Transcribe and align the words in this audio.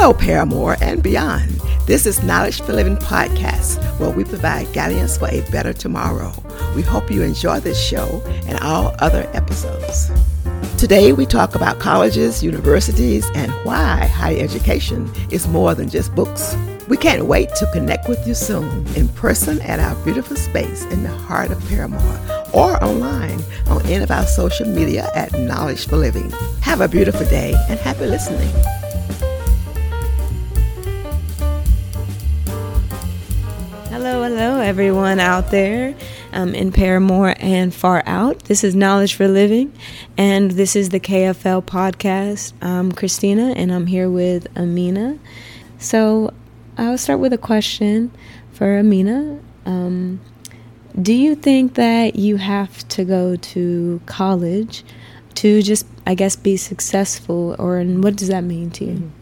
Hello, 0.00 0.12
Parramore 0.12 0.80
and 0.80 1.02
beyond. 1.02 1.50
This 1.86 2.06
is 2.06 2.22
Knowledge 2.22 2.60
for 2.60 2.72
Living 2.72 2.98
podcast, 2.98 3.82
where 3.98 4.10
we 4.10 4.22
provide 4.22 4.72
guidance 4.72 5.18
for 5.18 5.26
a 5.26 5.40
better 5.50 5.72
tomorrow. 5.72 6.32
We 6.76 6.82
hope 6.82 7.10
you 7.10 7.22
enjoy 7.22 7.58
this 7.58 7.84
show 7.84 8.22
and 8.46 8.60
all 8.60 8.94
other 9.00 9.28
episodes. 9.34 10.12
Today, 10.78 11.12
we 11.12 11.26
talk 11.26 11.56
about 11.56 11.80
colleges, 11.80 12.44
universities, 12.44 13.28
and 13.34 13.50
why 13.64 14.06
higher 14.06 14.40
education 14.40 15.10
is 15.32 15.48
more 15.48 15.74
than 15.74 15.88
just 15.88 16.14
books. 16.14 16.56
We 16.86 16.96
can't 16.96 17.26
wait 17.26 17.48
to 17.56 17.68
connect 17.72 18.08
with 18.08 18.24
you 18.24 18.34
soon 18.34 18.86
in 18.94 19.08
person 19.08 19.60
at 19.62 19.80
our 19.80 19.96
beautiful 20.04 20.36
space 20.36 20.84
in 20.84 21.02
the 21.02 21.08
heart 21.10 21.50
of 21.50 21.58
Parramore 21.64 22.54
or 22.54 22.82
online 22.84 23.42
on 23.66 23.84
any 23.86 24.04
of 24.04 24.12
our 24.12 24.26
social 24.26 24.68
media 24.68 25.10
at 25.16 25.32
Knowledge 25.32 25.88
for 25.88 25.96
Living. 25.96 26.30
Have 26.60 26.82
a 26.82 26.86
beautiful 26.86 27.26
day 27.26 27.56
and 27.68 27.80
happy 27.80 28.06
listening. 28.06 28.48
Everyone 34.68 35.18
out 35.18 35.50
there 35.50 35.94
um, 36.30 36.54
in 36.54 36.72
Parramore 36.72 37.34
and 37.40 37.74
far 37.74 38.02
out. 38.04 38.40
This 38.40 38.62
is 38.62 38.74
Knowledge 38.74 39.14
for 39.14 39.26
Living, 39.26 39.72
and 40.18 40.50
this 40.50 40.76
is 40.76 40.90
the 40.90 41.00
KFL 41.00 41.64
podcast. 41.64 42.52
I'm 42.60 42.92
Kristina, 42.92 43.54
and 43.56 43.72
I'm 43.72 43.86
here 43.86 44.10
with 44.10 44.46
Aminah. 44.52 45.20
So, 45.78 46.34
I'll 46.76 46.98
start 46.98 47.18
with 47.18 47.32
a 47.32 47.38
question 47.38 48.10
for 48.52 48.66
Aminah. 48.82 49.40
Um, 49.64 50.20
do 51.00 51.14
you 51.14 51.34
think 51.34 51.76
that 51.76 52.16
you 52.16 52.36
have 52.36 52.86
to 52.88 53.04
go 53.06 53.36
to 53.36 54.02
college 54.04 54.84
to 55.36 55.62
just, 55.62 55.86
I 56.06 56.14
guess, 56.14 56.36
be 56.36 56.58
successful, 56.58 57.56
or 57.58 57.82
what 57.82 58.16
does 58.16 58.28
that 58.28 58.44
mean 58.44 58.70
to 58.72 58.84
you? 58.84 59.12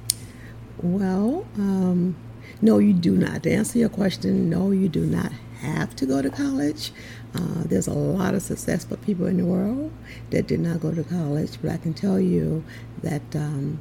Well, 0.83 1.47
um, 1.57 2.17
no, 2.61 2.79
you 2.79 2.93
do 2.93 3.17
not. 3.17 3.43
To 3.43 3.51
answer 3.51 3.79
your 3.79 3.89
question, 3.89 4.49
no, 4.49 4.71
you 4.71 4.89
do 4.89 5.05
not 5.05 5.33
have 5.61 5.95
to 5.97 6.07
go 6.07 6.23
to 6.23 6.31
college. 6.31 6.93
Uh, 7.35 7.63
there's 7.65 7.87
a 7.87 7.93
lot 7.93 8.35
of 8.35 8.43
successful 8.43 8.97
people 8.99 9.27
in 9.27 9.37
the 9.37 9.45
world 9.45 9.93
that 10.31 10.47
did 10.47 10.61
not 10.61 10.81
go 10.81 10.93
to 10.93 11.05
college, 11.05 11.59
but 11.61 11.71
I 11.71 11.77
can 11.77 11.93
tell 11.93 12.19
you 12.21 12.65
that 13.03 13.23
um, 13.35 13.79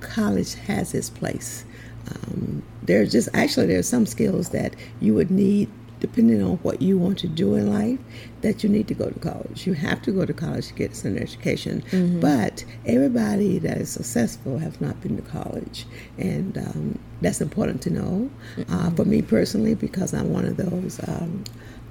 college 0.00 0.54
has 0.54 0.94
its 0.94 1.10
place. 1.10 1.64
Um, 2.10 2.62
there's 2.82 3.12
just 3.12 3.28
actually 3.34 3.66
there's 3.66 3.88
some 3.88 4.06
skills 4.06 4.50
that 4.50 4.74
you 5.00 5.14
would 5.14 5.30
need 5.30 5.68
depending 6.00 6.42
on 6.42 6.56
what 6.58 6.80
you 6.80 6.98
want 6.98 7.18
to 7.18 7.28
do 7.28 7.54
in 7.54 7.72
life, 7.72 7.98
that 8.40 8.62
you 8.62 8.68
need 8.68 8.88
to 8.88 8.94
go 8.94 9.10
to 9.10 9.18
college. 9.18 9.66
You 9.66 9.74
have 9.74 10.02
to 10.02 10.12
go 10.12 10.24
to 10.24 10.32
college 10.32 10.68
to 10.68 10.74
get 10.74 11.04
an 11.04 11.18
education. 11.18 11.82
Mm-hmm. 11.90 12.20
But 12.20 12.64
everybody 12.86 13.58
that 13.58 13.78
is 13.78 13.90
successful 13.90 14.58
have 14.58 14.80
not 14.80 15.00
been 15.00 15.16
to 15.16 15.22
college, 15.22 15.86
and 16.16 16.56
um, 16.58 16.98
that's 17.20 17.40
important 17.40 17.82
to 17.82 17.90
know. 17.90 18.30
Mm-hmm. 18.56 18.74
Uh, 18.74 18.90
for 18.90 19.04
me 19.04 19.22
personally, 19.22 19.74
because 19.74 20.14
I'm 20.14 20.32
one 20.32 20.44
of 20.44 20.56
those 20.56 21.00
um, 21.08 21.44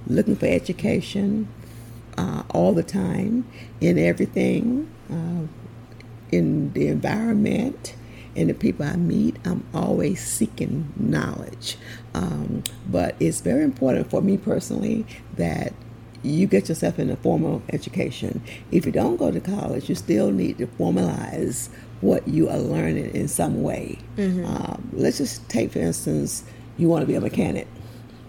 looking 0.07 0.35
for 0.35 0.45
education 0.45 1.47
uh, 2.17 2.43
all 2.49 2.73
the 2.73 2.83
time 2.83 3.47
in 3.81 3.97
everything, 3.97 4.89
uh, 5.11 5.47
in 6.31 6.73
the 6.73 6.87
environment 6.87 7.95
and 8.37 8.49
the 8.49 8.53
people 8.53 8.85
I 8.85 8.95
meet, 8.95 9.35
I'm 9.43 9.65
always 9.73 10.23
seeking 10.25 10.93
knowledge. 10.95 11.77
Um, 12.13 12.63
but 12.87 13.15
it's 13.19 13.41
very 13.41 13.63
important 13.63 14.09
for 14.09 14.21
me 14.21 14.37
personally 14.37 15.05
that 15.35 15.73
you 16.23 16.47
get 16.47 16.69
yourself 16.69 16.99
in 16.99 17.09
a 17.09 17.15
formal 17.17 17.61
education. 17.69 18.41
If 18.71 18.85
you 18.85 18.91
don't 18.91 19.17
go 19.17 19.31
to 19.31 19.39
college, 19.39 19.89
you 19.89 19.95
still 19.95 20.31
need 20.31 20.57
to 20.59 20.67
formalize 20.67 21.69
what 22.01 22.27
you 22.27 22.47
are 22.49 22.59
learning 22.59 23.13
in 23.15 23.27
some 23.27 23.63
way. 23.63 23.97
Mm-hmm. 24.17 24.45
Um, 24.45 24.89
let's 24.93 25.17
just 25.17 25.47
take, 25.49 25.71
for 25.71 25.79
instance, 25.79 26.43
you 26.77 26.87
want 26.89 27.01
to 27.01 27.07
be 27.07 27.15
a 27.15 27.21
mechanic. 27.21 27.67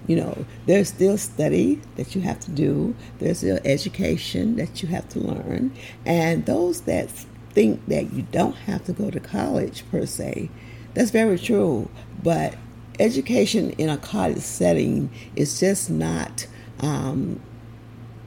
You 0.07 0.17
know, 0.17 0.47
there's 0.65 0.89
still 0.89 1.19
study 1.19 1.83
that 1.97 2.15
you 2.15 2.23
have 2.23 2.41
to 2.41 2.51
do. 2.51 2.95
There's 3.19 3.39
still 3.39 3.59
education 3.65 4.57
that 4.57 4.83
you 4.83 4.89
have 4.89 5.07
to 5.11 5.21
learn, 5.21 5.71
and 6.07 6.47
those 6.47 6.83
that 6.83 7.11
think 7.59 7.85
that 7.87 8.13
you 8.13 8.23
don't 8.31 8.55
have 8.55 8.85
to 8.85 8.93
go 8.93 9.11
to 9.11 9.19
college 9.19 9.83
per 9.91 10.07
se. 10.07 10.49
That's 10.95 11.11
very 11.11 11.37
true, 11.37 11.91
but 12.23 12.55
education 13.01 13.71
in 13.71 13.89
a 13.89 13.97
college 13.97 14.39
setting 14.39 15.11
is 15.35 15.59
just 15.59 15.91
not 15.91 16.47
um, 16.79 17.41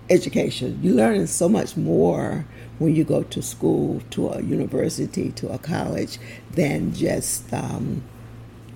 education. 0.09 0.77
You 0.83 0.93
learn 0.95 1.27
so 1.27 1.47
much 1.47 1.77
more 1.77 2.45
when 2.79 2.93
you 2.93 3.05
go 3.05 3.23
to 3.23 3.41
school, 3.41 4.01
to 4.09 4.27
a 4.27 4.41
university, 4.41 5.31
to 5.37 5.47
a 5.47 5.57
college, 5.57 6.19
than 6.51 6.93
just 6.93 7.53
um, 7.53 8.03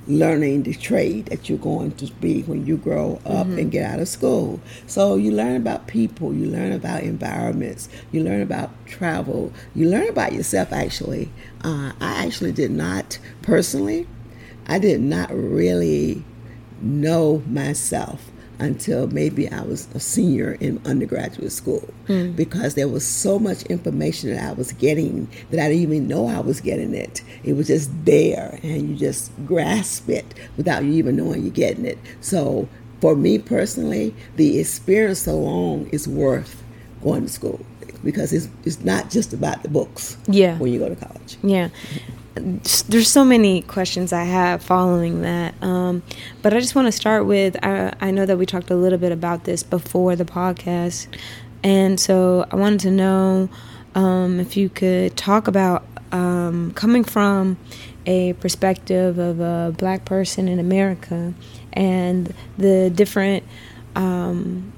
learning 0.07 0.63
the 0.63 0.73
trade 0.73 1.25
that 1.27 1.49
you're 1.49 1.57
going 1.57 1.91
to 1.91 2.05
be 2.13 2.43
when 2.43 2.65
you 2.65 2.77
grow 2.77 3.15
up 3.25 3.47
mm-hmm. 3.47 3.59
and 3.59 3.71
get 3.71 3.89
out 3.89 3.99
of 3.99 4.07
school. 4.07 4.59
So 4.87 5.15
you 5.15 5.31
learn 5.31 5.55
about 5.55 5.87
people, 5.87 6.33
you 6.33 6.45
learn 6.45 6.71
about 6.71 7.03
environments, 7.03 7.89
you 8.11 8.23
learn 8.23 8.41
about 8.41 8.71
travel, 8.85 9.51
you 9.73 9.89
learn 9.89 10.07
about 10.07 10.33
yourself 10.33 10.71
actually. 10.71 11.31
Uh, 11.63 11.93
I 11.99 12.25
actually 12.25 12.51
did 12.51 12.71
not 12.71 13.17
personally, 13.41 14.07
I 14.67 14.79
did 14.79 15.01
not 15.01 15.31
really 15.31 16.23
know 16.81 17.41
myself 17.47 18.31
until 18.59 19.07
maybe 19.07 19.49
I 19.49 19.61
was 19.61 19.87
a 19.93 19.99
senior 19.99 20.53
in 20.53 20.81
undergraduate 20.85 21.51
school 21.51 21.87
mm. 22.07 22.35
because 22.35 22.75
there 22.75 22.87
was 22.87 23.05
so 23.05 23.39
much 23.39 23.63
information 23.63 24.33
that 24.33 24.43
I 24.43 24.53
was 24.53 24.71
getting 24.73 25.27
that 25.51 25.59
I 25.59 25.69
didn't 25.69 25.83
even 25.83 26.07
know 26.07 26.27
I 26.27 26.39
was 26.39 26.61
getting 26.61 26.93
it. 26.93 27.21
It 27.43 27.53
was 27.53 27.67
just 27.67 27.89
there 28.05 28.59
and 28.63 28.89
you 28.89 28.95
just 28.95 29.31
grasp 29.45 30.09
it 30.09 30.25
without 30.57 30.83
you 30.83 30.93
even 30.93 31.15
knowing 31.15 31.43
you're 31.43 31.51
getting 31.51 31.85
it. 31.85 31.97
So 32.21 32.67
for 33.01 33.15
me 33.15 33.39
personally, 33.39 34.13
the 34.35 34.59
experience 34.59 35.27
alone 35.27 35.89
is 35.91 36.07
worth 36.07 36.63
going 37.03 37.23
to 37.23 37.29
school 37.29 37.65
because 38.03 38.33
it's, 38.33 38.47
it's 38.63 38.83
not 38.83 39.09
just 39.09 39.33
about 39.33 39.63
the 39.63 39.69
books 39.69 40.17
yeah. 40.27 40.57
when 40.57 40.71
you 40.71 40.79
go 40.79 40.89
to 40.89 40.95
college. 40.95 41.37
Yeah. 41.43 41.67
Mm-hmm 41.67 42.21
there's 42.35 43.07
so 43.07 43.23
many 43.23 43.61
questions 43.61 44.11
I 44.11 44.23
have 44.23 44.61
following 44.61 45.21
that. 45.21 45.55
Um, 45.61 46.03
but 46.41 46.53
I 46.53 46.59
just 46.59 46.75
want 46.75 46.87
to 46.87 46.91
start 46.91 47.25
with 47.25 47.55
I, 47.63 47.93
I, 48.01 48.11
know 48.11 48.25
that 48.25 48.37
we 48.37 48.45
talked 48.45 48.69
a 48.69 48.75
little 48.75 48.99
bit 48.99 49.13
about 49.13 49.45
this 49.45 49.63
before 49.63 50.15
the 50.15 50.25
podcast. 50.25 51.07
And 51.63 51.99
so 51.99 52.45
I 52.51 52.57
wanted 52.57 52.81
to 52.81 52.91
know 52.91 53.49
um, 53.95 54.39
if 54.39 54.57
you 54.57 54.69
could 54.69 55.15
talk 55.15 55.47
about 55.47 55.85
um, 56.11 56.73
coming 56.75 57.03
from 57.03 57.57
a 58.05 58.33
perspective 58.33 59.17
of 59.17 59.39
a 59.39 59.73
black 59.77 60.05
person 60.05 60.47
in 60.47 60.59
America 60.59 61.33
and 61.73 62.33
the 62.57 62.91
different 62.93 63.43
um, 63.95 64.73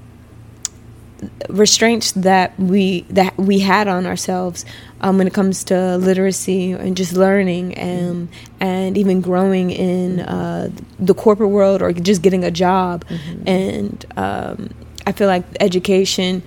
restraints 1.48 2.12
that 2.12 2.58
we 2.58 3.02
that 3.10 3.36
we 3.36 3.58
had 3.58 3.88
on 3.88 4.06
ourselves 4.06 4.64
um, 5.00 5.18
when 5.18 5.26
it 5.26 5.34
comes 5.34 5.64
to 5.64 5.96
literacy 5.96 6.72
and 6.72 6.96
just 6.96 7.12
learning 7.12 7.74
and 7.74 8.28
and 8.60 8.96
even 8.96 9.20
growing 9.20 9.70
in 9.70 10.20
uh, 10.20 10.70
the 10.98 11.14
corporate 11.14 11.50
world 11.50 11.82
or 11.82 11.92
just 11.92 12.22
getting 12.22 12.44
a 12.44 12.50
job 12.50 13.04
mm-hmm. 13.06 13.48
and 13.48 14.06
um, 14.16 14.70
I 15.06 15.12
feel 15.12 15.28
like 15.28 15.44
education 15.60 16.42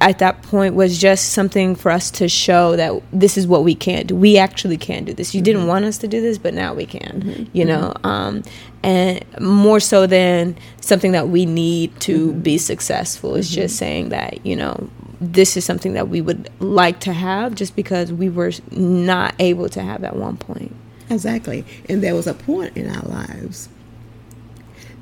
at 0.00 0.18
that 0.18 0.42
point 0.42 0.74
was 0.74 0.98
just 0.98 1.30
something 1.30 1.74
for 1.74 1.90
us 1.90 2.10
to 2.10 2.28
show 2.28 2.76
that 2.76 3.02
this 3.12 3.38
is 3.38 3.46
what 3.46 3.64
we 3.64 3.74
can 3.74 4.06
do. 4.06 4.14
We 4.14 4.36
actually 4.36 4.76
can 4.76 5.04
do 5.04 5.14
this. 5.14 5.34
You 5.34 5.38
mm-hmm. 5.38 5.44
didn't 5.44 5.66
want 5.66 5.84
us 5.86 5.98
to 5.98 6.08
do 6.08 6.20
this, 6.20 6.36
but 6.38 6.52
now 6.52 6.74
we 6.74 6.84
can. 6.84 7.22
Mm-hmm. 7.22 7.56
You 7.56 7.64
know, 7.64 7.92
mm-hmm. 7.96 8.06
um, 8.06 8.42
and 8.82 9.24
more 9.40 9.80
so 9.80 10.06
than 10.06 10.56
something 10.80 11.12
that 11.12 11.28
we 11.28 11.46
need 11.46 11.98
to 12.00 12.28
mm-hmm. 12.28 12.40
be 12.40 12.58
successful. 12.58 13.36
It's 13.36 13.50
just 13.50 13.74
mm-hmm. 13.74 13.78
saying 13.78 14.08
that 14.10 14.44
you 14.44 14.56
know 14.56 14.90
this 15.18 15.56
is 15.56 15.64
something 15.64 15.94
that 15.94 16.08
we 16.08 16.20
would 16.20 16.50
like 16.60 17.00
to 17.00 17.12
have, 17.14 17.54
just 17.54 17.74
because 17.74 18.12
we 18.12 18.28
were 18.28 18.52
not 18.70 19.34
able 19.38 19.70
to 19.70 19.82
have 19.82 20.04
at 20.04 20.16
one 20.16 20.36
point. 20.36 20.76
Exactly, 21.08 21.64
and 21.88 22.02
there 22.02 22.14
was 22.14 22.26
a 22.26 22.34
point 22.34 22.76
in 22.76 22.90
our 22.90 23.08
lives 23.08 23.70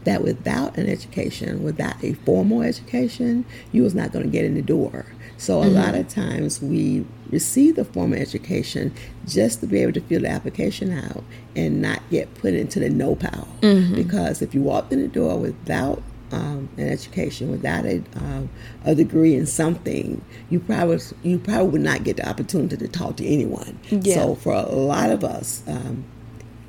that 0.04 0.22
without 0.22 0.76
an 0.76 0.88
education, 0.88 1.62
without 1.62 2.02
a 2.02 2.14
formal 2.14 2.62
education, 2.62 3.44
you 3.72 3.82
was 3.82 3.94
not 3.94 4.12
going 4.12 4.24
to 4.24 4.30
get 4.30 4.44
in 4.44 4.54
the 4.54 4.62
door. 4.62 5.06
So 5.36 5.62
a 5.62 5.66
mm-hmm. 5.66 5.74
lot 5.74 5.94
of 5.94 6.08
times 6.08 6.62
we 6.62 7.04
receive 7.30 7.76
the 7.76 7.84
formal 7.84 8.18
education 8.18 8.94
just 9.26 9.60
to 9.60 9.66
be 9.66 9.80
able 9.80 9.92
to 9.94 10.00
fill 10.00 10.22
the 10.22 10.28
application 10.28 10.96
out 10.96 11.24
and 11.56 11.82
not 11.82 12.00
get 12.10 12.32
put 12.34 12.54
into 12.54 12.80
the 12.80 12.88
no 12.88 13.16
pile. 13.16 13.48
Mm-hmm. 13.60 13.94
Because 13.94 14.42
if 14.42 14.54
you 14.54 14.62
walked 14.62 14.92
in 14.92 15.00
the 15.00 15.08
door 15.08 15.38
without 15.38 16.02
um, 16.32 16.68
an 16.76 16.88
education, 16.88 17.50
without 17.50 17.84
a, 17.84 18.02
um, 18.16 18.48
a 18.84 18.94
degree 18.94 19.34
in 19.34 19.46
something, 19.46 20.24
you 20.50 20.60
probably 20.60 20.98
you 21.22 21.38
probably 21.38 21.68
would 21.68 21.80
not 21.80 22.04
get 22.04 22.16
the 22.16 22.28
opportunity 22.28 22.76
to 22.76 22.88
talk 22.88 23.16
to 23.16 23.26
anyone. 23.26 23.78
Yeah. 23.90 24.14
So 24.14 24.34
for 24.36 24.52
a 24.52 24.62
lot 24.66 25.10
of 25.10 25.24
us, 25.24 25.62
um, 25.66 26.04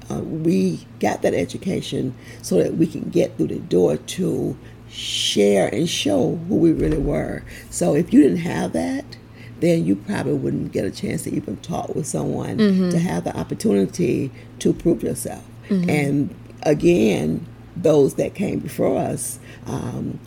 uh, 0.09 0.19
we 0.19 0.85
got 0.99 1.21
that 1.21 1.33
education 1.33 2.13
so 2.41 2.61
that 2.61 2.75
we 2.75 2.87
can 2.87 3.09
get 3.09 3.35
through 3.37 3.47
the 3.47 3.59
door 3.59 3.97
to 3.97 4.57
share 4.89 5.67
and 5.73 5.89
show 5.89 6.35
who 6.47 6.55
we 6.55 6.71
really 6.71 6.97
were. 6.97 7.43
So 7.69 7.95
if 7.95 8.13
you 8.13 8.21
didn't 8.21 8.37
have 8.39 8.73
that, 8.73 9.17
then 9.59 9.85
you 9.85 9.95
probably 9.95 10.33
wouldn't 10.33 10.71
get 10.71 10.85
a 10.85 10.91
chance 10.91 11.23
to 11.23 11.33
even 11.33 11.57
talk 11.57 11.95
with 11.95 12.05
someone 12.07 12.57
Mm-hmm. 12.57 12.89
to 12.91 12.99
have 12.99 13.23
the 13.23 13.35
opportunity 13.37 14.31
to 14.59 14.73
prove 14.73 15.01
yourself. 15.03 15.43
And 15.69 16.33
again, 16.63 17.47
those 17.75 18.15
that 18.15 18.35
came 18.35 18.59
before 18.59 18.97
us, 18.99 19.39
um, 19.65 20.19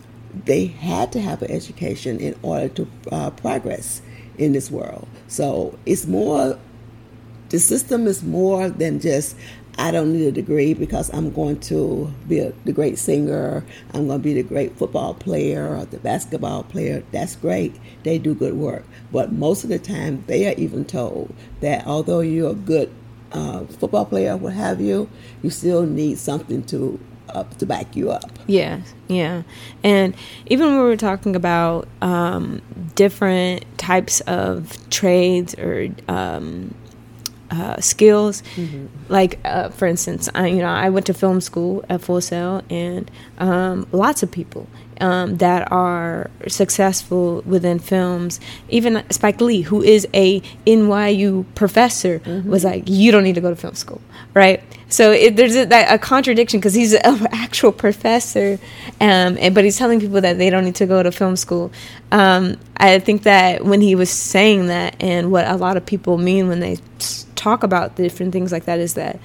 they 0.44 0.66
had 0.66 1.12
to 1.12 1.20
have 1.20 1.42
an 1.42 1.50
education 1.50 2.18
in 2.18 2.34
order 2.42 2.68
to 2.70 2.88
uh, 3.12 3.30
progress 3.30 4.02
in 4.36 4.52
this 4.52 4.70
world. 4.70 5.06
So 5.28 5.78
it's 5.86 6.06
more 6.06 6.58
the 7.50 7.58
system 7.58 8.06
is 8.06 8.22
more 8.22 8.68
than 8.68 9.00
just 9.00 9.36
I 9.78 9.92
don't 9.92 10.12
need 10.12 10.26
a 10.26 10.32
degree 10.32 10.74
because 10.74 11.12
I'm 11.14 11.30
going 11.32 11.60
to 11.60 12.12
be 12.26 12.40
a, 12.40 12.52
the 12.64 12.72
great 12.72 12.98
singer. 12.98 13.64
I'm 13.94 14.08
going 14.08 14.18
to 14.18 14.22
be 14.22 14.34
the 14.34 14.42
great 14.42 14.76
football 14.76 15.14
player 15.14 15.76
or 15.76 15.84
the 15.84 15.98
basketball 15.98 16.64
player. 16.64 17.04
That's 17.12 17.36
great. 17.36 17.76
They 18.02 18.18
do 18.18 18.34
good 18.34 18.54
work. 18.54 18.84
But 19.12 19.32
most 19.32 19.62
of 19.62 19.70
the 19.70 19.78
time, 19.78 20.24
they 20.26 20.48
are 20.48 20.54
even 20.58 20.84
told 20.84 21.32
that 21.60 21.86
although 21.86 22.20
you're 22.20 22.50
a 22.50 22.54
good 22.54 22.92
uh, 23.30 23.64
football 23.66 24.04
player, 24.04 24.36
what 24.36 24.54
have 24.54 24.80
you, 24.80 25.08
you 25.42 25.50
still 25.50 25.84
need 25.84 26.18
something 26.18 26.64
to 26.64 26.98
uh, 27.28 27.44
to 27.58 27.66
back 27.66 27.94
you 27.94 28.10
up. 28.10 28.30
Yeah, 28.46 28.80
yeah. 29.06 29.42
And 29.84 30.14
even 30.46 30.68
when 30.68 30.76
we 30.76 30.84
were 30.84 30.96
talking 30.96 31.36
about 31.36 31.86
um, 32.00 32.62
different 32.94 33.64
types 33.78 34.20
of 34.22 34.78
trades 34.90 35.54
or 35.54 35.88
um, 36.08 36.74
uh, 37.50 37.80
skills, 37.80 38.42
like 39.08 39.38
uh, 39.44 39.70
for 39.70 39.86
instance, 39.86 40.28
I 40.34 40.48
you 40.48 40.58
know 40.58 40.68
I 40.68 40.90
went 40.90 41.06
to 41.06 41.14
film 41.14 41.40
school 41.40 41.84
at 41.88 42.02
Full 42.02 42.20
Sail, 42.20 42.62
and 42.68 43.10
um, 43.38 43.86
lots 43.92 44.22
of 44.22 44.30
people 44.30 44.66
um, 45.00 45.36
that 45.38 45.70
are 45.72 46.30
successful 46.46 47.42
within 47.46 47.78
films. 47.78 48.40
Even 48.68 49.02
Spike 49.10 49.40
Lee, 49.40 49.62
who 49.62 49.82
is 49.82 50.06
a 50.12 50.40
NYU 50.66 51.46
professor, 51.54 52.20
was 52.44 52.64
like, 52.64 52.84
"You 52.86 53.12
don't 53.12 53.24
need 53.24 53.36
to 53.36 53.40
go 53.40 53.50
to 53.50 53.56
film 53.56 53.74
school, 53.74 54.00
right?" 54.34 54.62
So 54.90 55.12
it, 55.12 55.36
there's 55.36 55.54
a, 55.54 55.66
that, 55.66 55.94
a 55.94 55.98
contradiction 55.98 56.60
because 56.60 56.74
he's 56.74 56.94
an 56.94 57.26
actual 57.32 57.72
professor, 57.72 58.58
um, 59.00 59.36
and, 59.40 59.54
but 59.54 59.64
he's 59.64 59.76
telling 59.76 60.00
people 60.00 60.20
that 60.20 60.38
they 60.38 60.50
don't 60.50 60.64
need 60.64 60.76
to 60.76 60.86
go 60.86 61.02
to 61.02 61.12
film 61.12 61.36
school. 61.36 61.70
Um, 62.10 62.58
I 62.76 62.98
think 62.98 63.24
that 63.24 63.64
when 63.64 63.80
he 63.80 63.94
was 63.94 64.10
saying 64.10 64.66
that, 64.66 64.96
and 65.00 65.30
what 65.30 65.46
a 65.46 65.56
lot 65.56 65.76
of 65.76 65.84
people 65.84 66.18
mean 66.18 66.48
when 66.48 66.60
they 66.60 66.78
talk 67.38 67.62
about 67.62 67.96
different 67.96 68.32
things 68.32 68.52
like 68.52 68.64
that, 68.66 68.78
is 68.78 68.94
that 68.94 69.18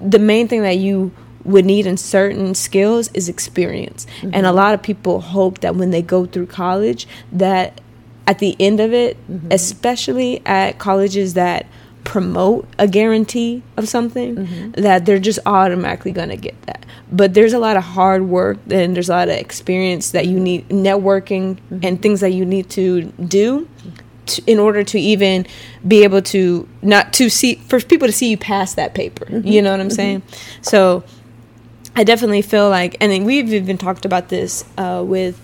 the 0.00 0.18
main 0.18 0.48
thing 0.48 0.62
that 0.62 0.78
you 0.78 1.12
would 1.44 1.64
need 1.64 1.86
in 1.86 1.96
certain 1.96 2.54
skills 2.54 3.10
is 3.14 3.28
experience. 3.28 4.06
And 4.22 4.34
a 4.34 4.38
mm-hmm. 4.38 4.56
lot 4.56 4.74
of 4.74 4.82
people 4.82 5.20
hope 5.20 5.60
that 5.60 5.76
when 5.76 5.90
they 5.90 6.02
go 6.02 6.26
through 6.26 6.46
college, 6.46 7.06
that 7.32 7.80
at 8.26 8.38
the 8.38 8.56
end 8.60 8.80
of 8.80 8.92
it, 8.92 9.16
mm-hmm. 9.30 9.48
especially 9.50 10.42
at 10.46 10.78
colleges 10.78 11.34
that 11.34 11.66
promote 12.04 12.66
a 12.78 12.88
guarantee 12.88 13.62
of 13.76 13.88
something 13.88 14.36
mm-hmm. 14.36 14.70
that 14.72 15.04
they're 15.06 15.18
just 15.18 15.38
automatically 15.46 16.12
going 16.12 16.28
to 16.28 16.36
get 16.36 16.60
that. 16.62 16.84
But 17.12 17.34
there's 17.34 17.52
a 17.52 17.58
lot 17.58 17.76
of 17.76 17.82
hard 17.82 18.22
work 18.22 18.58
and 18.70 18.94
there's 18.94 19.08
a 19.08 19.12
lot 19.12 19.28
of 19.28 19.34
experience 19.34 20.12
that 20.12 20.26
you 20.26 20.38
need 20.38 20.68
networking 20.68 21.58
and 21.82 22.00
things 22.00 22.20
that 22.20 22.30
you 22.30 22.44
need 22.44 22.70
to 22.70 23.04
do 23.04 23.68
to, 24.30 24.42
in 24.46 24.58
order 24.58 24.82
to 24.84 24.98
even 24.98 25.46
be 25.86 26.02
able 26.02 26.22
to 26.22 26.68
not 26.82 27.12
to 27.14 27.28
see 27.28 27.56
for 27.56 27.80
people 27.80 28.08
to 28.08 28.12
see 28.12 28.30
you 28.30 28.36
pass 28.36 28.74
that 28.74 28.94
paper. 28.94 29.26
You 29.30 29.62
know 29.62 29.70
what 29.70 29.80
i'm 29.80 29.90
saying? 29.90 30.22
So 30.62 31.04
i 31.96 32.04
definitely 32.04 32.42
feel 32.42 32.70
like 32.70 32.96
and 33.00 33.10
then 33.10 33.24
we've 33.24 33.52
even 33.52 33.76
talked 33.76 34.04
about 34.04 34.28
this 34.28 34.64
uh, 34.78 35.02
with 35.04 35.40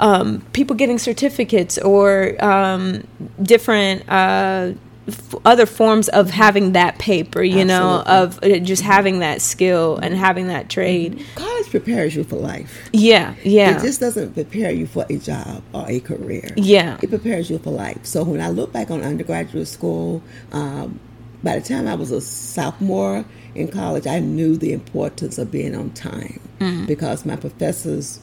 um, 0.00 0.40
people 0.52 0.74
getting 0.74 0.98
certificates 0.98 1.78
or 1.78 2.42
um, 2.44 3.06
different 3.40 4.08
uh, 4.08 4.72
f- 5.08 5.34
other 5.44 5.66
forms 5.66 6.08
of 6.10 6.30
having 6.30 6.72
that 6.72 6.98
paper, 6.98 7.42
you 7.42 7.64
know, 7.64 8.02
of 8.06 8.38
uh, 8.42 8.58
just 8.58 8.82
having 8.82 9.18
that 9.20 9.40
skill 9.42 9.98
and 9.98 10.14
having 10.14 10.48
that 10.48 10.68
trade. 10.68 11.24
College 11.34 11.70
prepares 11.70 12.14
you 12.14 12.24
for 12.24 12.36
life. 12.36 12.88
Yeah, 12.92 13.34
yeah, 13.42 13.76
It 13.78 13.82
just 13.82 14.00
doesn't 14.00 14.34
prepare 14.34 14.70
you 14.70 14.86
for 14.86 15.04
a 15.10 15.16
job 15.16 15.62
or 15.72 15.84
a 15.88 16.00
career. 16.00 16.48
yeah, 16.56 16.98
It 17.02 17.10
prepares 17.10 17.50
you 17.50 17.58
for 17.58 17.70
life. 17.70 18.04
So 18.04 18.22
when 18.24 18.40
I 18.40 18.48
look 18.50 18.72
back 18.72 18.90
on 18.90 19.02
undergraduate 19.02 19.68
school, 19.68 20.22
um, 20.52 20.98
by 21.42 21.58
the 21.58 21.66
time 21.66 21.88
I 21.88 21.94
was 21.96 22.10
a 22.12 22.20
sophomore 22.20 23.24
in 23.54 23.68
college, 23.68 24.06
I 24.06 24.20
knew 24.20 24.56
the 24.56 24.72
importance 24.72 25.38
of 25.38 25.50
being 25.50 25.74
on 25.74 25.90
time 25.90 26.38
because 26.86 27.26
my 27.26 27.34
professors 27.34 28.20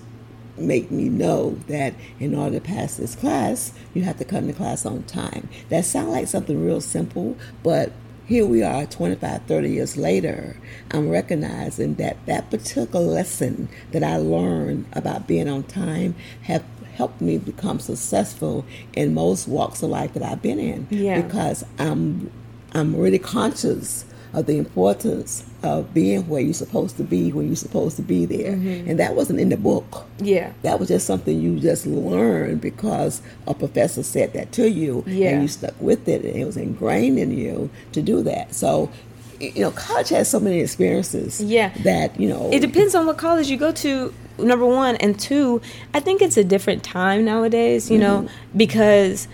make 0.59 0.91
me 0.91 1.09
know 1.09 1.57
that 1.67 1.94
in 2.19 2.35
order 2.35 2.59
to 2.59 2.61
pass 2.61 2.97
this 2.97 3.15
class, 3.15 3.73
you 3.94 4.03
have 4.03 4.17
to 4.17 4.25
come 4.25 4.47
to 4.47 4.53
class 4.53 4.85
on 4.85 5.03
time. 5.03 5.50
That 5.69 5.85
sounds 5.85 6.09
like 6.09 6.27
something 6.27 6.63
real 6.63 6.81
simple, 6.81 7.38
but 7.63 7.91
here 8.25 8.45
we 8.45 8.61
are 8.61 8.85
25, 8.85 9.44
30 9.44 9.69
years 9.69 9.97
later. 9.97 10.56
I'm 10.91 11.09
recognizing 11.09 11.95
that 11.95 12.23
that 12.27 12.51
particular 12.51 13.03
lesson 13.03 13.69
that 13.91 14.03
I 14.03 14.17
learned 14.17 14.85
about 14.94 15.27
being 15.27 15.50
on 15.50 15.63
time 15.63 16.15
have 16.44 16.63
helped 16.94 17.21
me 17.21 17.38
become 17.39 17.79
successful 17.79 18.65
in 18.94 19.13
most 19.13 19.47
walks 19.47 19.81
of 19.81 19.89
life 19.89 20.13
that 20.13 20.21
I've 20.21 20.41
been 20.41 20.59
in. 20.59 20.85
Yeah. 20.91 21.21
Because 21.21 21.65
I'm 21.79 22.31
I'm 22.73 22.95
really 22.95 23.19
conscious 23.19 24.05
of 24.33 24.45
the 24.45 24.57
importance 24.57 25.43
of 25.63 25.93
being 25.93 26.27
where 26.29 26.41
you're 26.41 26.53
supposed 26.53 26.97
to 26.97 27.03
be 27.03 27.31
when 27.31 27.47
you're 27.47 27.55
supposed 27.55 27.95
to 27.95 28.01
be 28.01 28.25
there. 28.25 28.53
Mm-hmm. 28.53 28.89
And 28.89 28.99
that 28.99 29.15
wasn't 29.15 29.39
in 29.39 29.49
the 29.49 29.57
book. 29.57 30.05
yeah, 30.19 30.53
That 30.61 30.79
was 30.79 30.87
just 30.89 31.07
something 31.07 31.39
you 31.41 31.59
just 31.59 31.85
learned 31.87 32.61
because 32.61 33.21
a 33.47 33.53
professor 33.53 34.03
said 34.03 34.33
that 34.33 34.51
to 34.53 34.69
you 34.69 35.03
Yeah. 35.07 35.29
and 35.31 35.41
you 35.41 35.47
stuck 35.47 35.73
with 35.81 36.07
it 36.07 36.23
and 36.23 36.35
it 36.35 36.45
was 36.45 36.57
ingrained 36.57 37.17
in 37.17 37.35
you 37.35 37.69
to 37.93 38.01
do 38.01 38.21
that. 38.23 38.53
So, 38.53 38.91
you 39.39 39.61
know, 39.61 39.71
college 39.71 40.09
has 40.09 40.29
so 40.29 40.39
many 40.39 40.59
experiences 40.59 41.41
Yeah. 41.41 41.71
that, 41.83 42.19
you 42.19 42.29
know, 42.29 42.49
It 42.51 42.59
depends 42.59 42.93
on 42.93 43.07
what 43.07 43.17
college 43.17 43.49
you 43.49 43.57
go 43.57 43.71
to. 43.71 44.13
Number 44.37 44.65
one 44.65 44.95
and 44.97 45.19
two, 45.19 45.59
I 45.93 45.99
think 45.99 46.21
it's 46.21 46.37
a 46.37 46.43
different 46.43 46.83
time 46.83 47.25
nowadays. 47.25 47.89
You 47.91 47.97
know, 47.97 48.21
mm-hmm. 48.21 48.57
because 48.57 49.27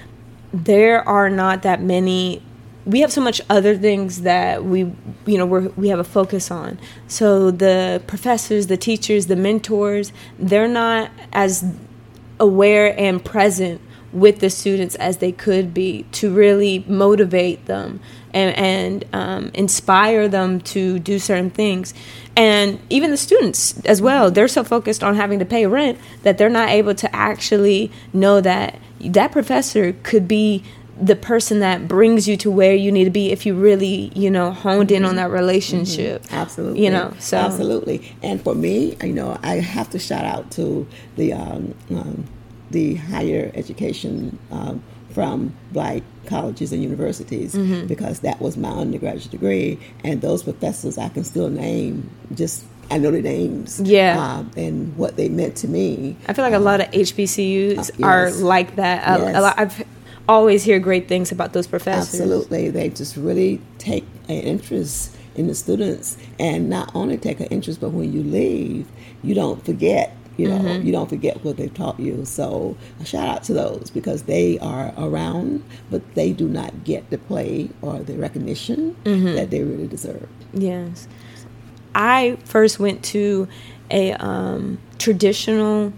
there 0.53 1.07
are 1.07 1.29
not 1.29 1.61
that 1.63 1.81
many. 1.81 2.41
We 2.85 3.01
have 3.01 3.11
so 3.11 3.21
much 3.21 3.41
other 3.49 3.75
things 3.75 4.21
that 4.21 4.63
we, 4.63 4.79
you 5.25 5.37
know, 5.37 5.45
we're, 5.45 5.69
we 5.69 5.89
have 5.89 5.99
a 5.99 6.03
focus 6.03 6.51
on. 6.51 6.79
So 7.07 7.49
the 7.51 8.01
professors, 8.05 8.67
the 8.67 8.77
teachers, 8.77 9.25
the 9.25 9.35
mentors, 9.35 10.11
they're 10.37 10.67
not 10.67 11.09
as 11.33 11.65
aware 12.39 12.97
and 12.99 13.23
present 13.23 13.81
with 14.15 14.39
the 14.39 14.49
students 14.49 14.95
as 14.95 15.17
they 15.17 15.31
could 15.31 15.73
be 15.73 16.03
to 16.13 16.33
really 16.33 16.85
motivate 16.87 17.65
them 17.65 17.99
and, 18.33 18.55
and 18.55 19.05
um, 19.13 19.51
inspire 19.53 20.29
them 20.29 20.61
to 20.61 20.99
do 20.99 21.19
certain 21.19 21.49
things. 21.49 21.93
And 22.35 22.79
even 22.89 23.11
the 23.11 23.17
students 23.17 23.79
as 23.85 24.01
well, 24.01 24.31
they're 24.31 24.47
so 24.47 24.63
focused 24.63 25.03
on 25.03 25.15
having 25.15 25.39
to 25.39 25.45
pay 25.45 25.65
rent 25.65 25.99
that 26.23 26.37
they're 26.37 26.49
not 26.49 26.69
able 26.69 26.95
to 26.95 27.13
actually 27.13 27.91
know 28.13 28.39
that 28.39 28.79
that 29.01 29.31
professor 29.33 29.93
could 30.03 30.27
be 30.27 30.63
the 31.01 31.15
person 31.15 31.59
that 31.59 31.87
brings 31.87 32.27
you 32.27 32.37
to 32.37 32.49
where 32.49 32.73
you 32.73 32.91
need 32.91 33.03
to 33.05 33.09
be 33.09 33.31
if 33.31 33.45
you 33.45 33.53
really, 33.53 34.11
you 34.15 34.31
know, 34.31 34.51
honed 34.51 34.91
in 34.91 35.03
on 35.03 35.15
that 35.17 35.29
relationship. 35.29 36.23
Absolutely. 36.31 36.83
You 36.85 36.89
know, 36.91 37.13
so 37.19 37.37
absolutely. 37.37 38.15
And 38.23 38.41
for 38.41 38.55
me, 38.55 38.95
you 39.03 39.11
know, 39.13 39.37
I 39.43 39.55
have 39.55 39.89
to 39.91 39.99
shout 39.99 40.23
out 40.25 40.51
to 40.51 40.87
the 41.17 41.33
um, 41.33 41.75
um, 41.89 42.25
the 42.71 42.95
higher 42.95 43.51
education 43.55 44.39
um, 44.51 44.81
from 45.11 45.53
black 45.71 46.01
colleges 46.25 46.71
and 46.73 46.81
universities 46.81 47.53
Mm-hmm. 47.53 47.87
because 47.87 48.21
that 48.21 48.41
was 48.41 48.57
my 48.57 48.69
undergraduate 48.69 49.31
degree, 49.31 49.77
and 50.03 50.21
those 50.21 50.43
professors 50.43 50.97
I 50.97 51.09
can 51.09 51.23
still 51.23 51.49
name. 51.49 52.09
Just 52.33 52.63
I 52.89 52.97
know 52.99 53.11
the 53.11 53.21
names. 53.21 53.81
Yeah. 53.81 54.17
Um, 54.19 54.51
and 54.55 54.95
what 54.95 55.15
they 55.17 55.27
meant 55.29 55.55
to 55.57 55.67
me. 55.67 56.15
I 56.27 56.33
feel 56.33 56.45
like 56.45 56.53
a 56.53 56.59
lot 56.59 56.81
of 56.81 56.87
HBCUs 56.91 58.01
uh, 58.01 58.05
are 58.05 58.31
like 58.31 58.75
that. 58.77 59.19
A- 59.19 59.39
a 59.39 59.41
lot, 59.41 59.59
I've 59.59 59.83
always 60.27 60.63
hear 60.63 60.79
great 60.79 61.07
things 61.07 61.31
about 61.31 61.53
those 61.53 61.67
professors. 61.67 62.19
Absolutely. 62.19 62.69
They 62.69 62.89
just 62.89 63.15
really 63.17 63.61
take 63.77 64.05
an 64.27 64.35
interest 64.41 65.15
in 65.35 65.47
the 65.47 65.55
students 65.55 66.17
and 66.39 66.69
not 66.69 66.91
only 66.95 67.17
take 67.17 67.39
an 67.39 67.47
interest, 67.47 67.81
but 67.81 67.89
when 67.89 68.11
you 68.13 68.23
leave, 68.23 68.87
you 69.23 69.35
don't 69.35 69.63
forget. 69.65 70.15
You 70.37 70.49
know, 70.49 70.57
Mm-hmm. 70.59 70.85
you 70.85 70.91
don't 70.91 71.07
forget 71.09 71.41
what 71.45 71.55
they've 71.55 71.73
taught 71.73 71.97
you. 71.97 72.25
So, 72.25 72.75
a 72.99 73.05
shout 73.05 73.29
out 73.29 73.43
to 73.45 73.53
those 73.53 73.89
because 73.89 74.23
they 74.23 74.59
are 74.59 74.93
around, 74.97 75.63
but 75.89 76.01
they 76.15 76.33
do 76.33 76.49
not 76.49 76.83
get 76.83 77.09
the 77.09 77.17
play 77.17 77.69
or 77.81 77.99
the 77.99 78.17
recognition 78.17 78.97
Mm-hmm. 79.05 79.35
that 79.35 79.49
they 79.49 79.63
really 79.63 79.87
deserve. 79.87 80.27
Yes. 80.53 81.07
I 81.93 82.37
first 82.43 82.79
went 82.79 83.01
to 83.05 83.47
a 83.89 84.11
um, 84.13 84.77
traditional 84.97 85.93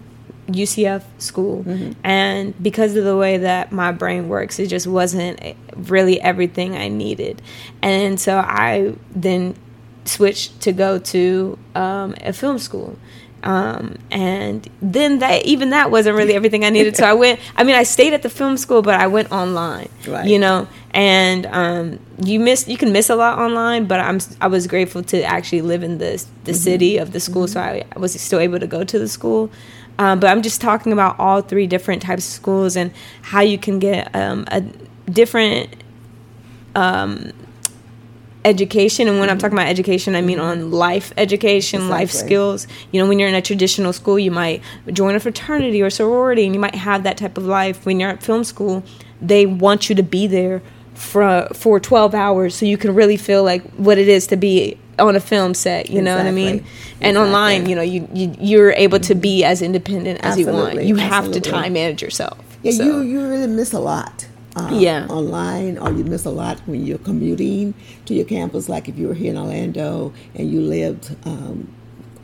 UCF 0.47 1.03
school, 1.17 1.65
and 2.03 2.61
because 2.61 2.95
of 2.95 3.03
the 3.03 3.17
way 3.17 3.37
that 3.37 3.71
my 3.71 3.91
brain 3.91 4.29
works, 4.29 4.59
it 4.59 4.67
just 4.67 4.87
wasn't 4.87 5.39
really 5.75 6.19
everything 6.21 6.75
I 6.75 6.87
needed. 6.87 7.41
And 7.81 8.19
so 8.19 8.37
I 8.37 8.95
then 9.15 9.55
switched 10.05 10.61
to 10.61 10.71
go 10.71 10.99
to 10.99 11.57
um, 11.75 12.15
a 12.21 12.33
film 12.33 12.59
school. 12.59 12.97
Um, 13.43 13.97
and 14.09 14.67
then 14.81 15.19
that 15.19 15.45
even 15.45 15.69
that 15.69 15.91
wasn't 15.91 16.17
really 16.17 16.33
everything 16.33 16.65
I 16.65 16.69
needed. 16.69 16.97
So 16.97 17.05
I 17.05 17.13
went. 17.23 17.39
I 17.55 17.63
mean, 17.63 17.75
I 17.75 17.83
stayed 17.83 18.13
at 18.13 18.23
the 18.23 18.29
film 18.29 18.57
school, 18.57 18.81
but 18.81 18.99
I 18.99 19.07
went 19.07 19.31
online. 19.31 19.89
Right. 20.07 20.25
You 20.25 20.39
know, 20.39 20.67
and 20.91 21.45
um, 21.45 21.99
you 22.23 22.39
miss 22.39 22.67
you 22.67 22.77
can 22.77 22.91
miss 22.91 23.09
a 23.09 23.15
lot 23.15 23.37
online, 23.37 23.85
but 23.85 23.99
I'm 23.99 24.19
I 24.41 24.47
was 24.47 24.65
grateful 24.65 25.03
to 25.03 25.23
actually 25.23 25.61
live 25.61 25.83
in 25.83 25.99
the 25.99 26.23
the 26.45 26.53
city 26.53 26.97
of 26.97 27.13
the 27.13 27.19
school, 27.19 27.47
so 27.47 27.61
I, 27.61 27.85
I 27.95 27.99
was 27.99 28.19
still 28.19 28.39
able 28.39 28.59
to 28.59 28.67
go 28.67 28.83
to 28.83 28.99
the 28.99 29.07
school. 29.07 29.51
Um, 29.99 30.19
but 30.19 30.29
I'm 30.29 30.41
just 30.41 30.61
talking 30.61 30.93
about 30.93 31.19
all 31.19 31.41
three 31.41 31.67
different 31.67 32.01
types 32.01 32.27
of 32.27 32.33
schools 32.33 32.75
and 32.75 32.91
how 33.21 33.41
you 33.41 33.57
can 33.57 33.79
get 33.79 34.13
um, 34.15 34.45
a 34.49 34.61
different 35.09 35.75
um, 36.75 37.31
education. 38.45 39.07
And 39.07 39.19
when 39.19 39.29
I'm 39.29 39.37
talking 39.37 39.57
about 39.57 39.67
education, 39.67 40.15
I 40.15 40.21
mean 40.21 40.39
on 40.39 40.71
life 40.71 41.11
education, 41.17 41.89
life 41.89 42.11
skills. 42.11 42.67
You 42.91 43.01
know, 43.01 43.07
when 43.09 43.19
you're 43.19 43.29
in 43.29 43.35
a 43.35 43.41
traditional 43.41 43.91
school, 43.93 44.19
you 44.19 44.31
might 44.31 44.61
join 44.91 45.15
a 45.15 45.19
fraternity 45.19 45.81
or 45.81 45.89
sorority, 45.89 46.45
and 46.45 46.53
you 46.53 46.59
might 46.59 46.75
have 46.75 47.03
that 47.03 47.17
type 47.17 47.37
of 47.37 47.45
life. 47.45 47.85
When 47.85 47.99
you're 47.99 48.11
at 48.11 48.23
film 48.23 48.43
school, 48.43 48.83
they 49.21 49.45
want 49.45 49.89
you 49.89 49.95
to 49.95 50.03
be 50.03 50.27
there 50.27 50.61
for 50.93 51.47
for 51.53 51.79
12 51.79 52.13
hours, 52.13 52.55
so 52.55 52.65
you 52.65 52.77
can 52.77 52.93
really 52.93 53.17
feel 53.17 53.43
like 53.43 53.63
what 53.73 53.97
it 53.97 54.07
is 54.07 54.27
to 54.27 54.37
be 54.37 54.77
on 54.99 55.15
a 55.15 55.19
film 55.19 55.53
set. 55.53 55.89
You 55.89 56.01
know 56.01 56.15
what 56.17 56.25
I 56.25 56.31
mean? 56.31 56.55
Exactly. 56.59 56.97
And 57.01 57.17
online, 57.17 57.69
you 57.69 57.75
know, 57.75 57.81
you, 57.81 58.07
you 58.13 58.35
you're 58.39 58.71
able 58.71 58.99
to 59.01 59.15
be 59.15 59.43
as 59.43 59.61
independent 59.61 60.19
as 60.23 60.37
you 60.37 60.47
want. 60.47 60.83
You 60.83 60.95
have 60.95 61.31
to 61.31 61.39
time 61.41 61.73
manage 61.73 62.01
yourself. 62.01 62.37
Yeah, 62.63 62.71
So- 62.71 62.83
you 62.83 63.01
you 63.01 63.27
really 63.27 63.47
miss 63.47 63.73
a 63.73 63.79
lot. 63.79 64.27
Uh, 64.55 64.69
Yeah. 64.73 65.05
online, 65.07 65.77
or 65.77 65.91
you 65.91 66.03
miss 66.03 66.25
a 66.25 66.31
lot 66.31 66.59
when 66.65 66.83
you're 66.83 66.97
commuting 66.97 67.75
to 68.05 68.15
your 68.15 68.25
campus. 68.25 68.67
Like 68.67 68.89
if 68.89 68.97
you 68.97 69.07
were 69.07 69.13
here 69.13 69.29
in 69.29 69.37
Orlando 69.37 70.11
and 70.33 70.51
you 70.51 70.61
lived 70.61 71.15
um, 71.25 71.67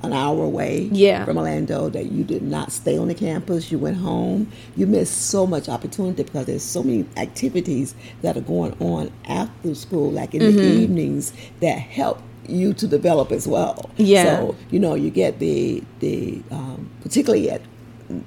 an 0.01 0.13
hour 0.13 0.43
away 0.43 0.89
Yeah. 0.91 1.25
from 1.25 1.37
Orlando, 1.37 1.89
that 1.89 2.11
you 2.11 2.23
did 2.23 2.41
not 2.41 2.71
stay 2.71 2.97
on 2.97 3.07
the 3.09 3.13
campus, 3.13 3.71
you 3.71 3.77
went 3.77 3.97
home. 3.97 4.47
You 4.75 4.87
miss 4.87 5.11
so 5.11 5.45
much 5.45 5.69
opportunity 5.69 6.23
because 6.23 6.47
there's 6.47 6.63
so 6.63 6.81
many 6.81 7.05
activities 7.17 7.93
that 8.23 8.35
are 8.35 8.41
going 8.41 8.75
on 8.79 9.11
after 9.29 9.75
school, 9.75 10.09
like 10.11 10.33
in 10.33 10.41
Mm-hmm. 10.41 10.57
the 10.57 10.63
evenings, 10.83 11.33
that 11.61 11.77
help 11.77 12.19
you 12.47 12.73
to 12.73 12.87
develop 12.87 13.31
as 13.31 13.47
well. 13.47 13.89
Yeah. 13.97 14.23
So 14.23 14.55
you 14.69 14.79
know 14.79 14.95
you 14.95 15.09
get 15.09 15.39
the 15.39 15.83
the 15.99 16.41
um, 16.51 16.89
particularly 17.01 17.49
at 17.49 17.61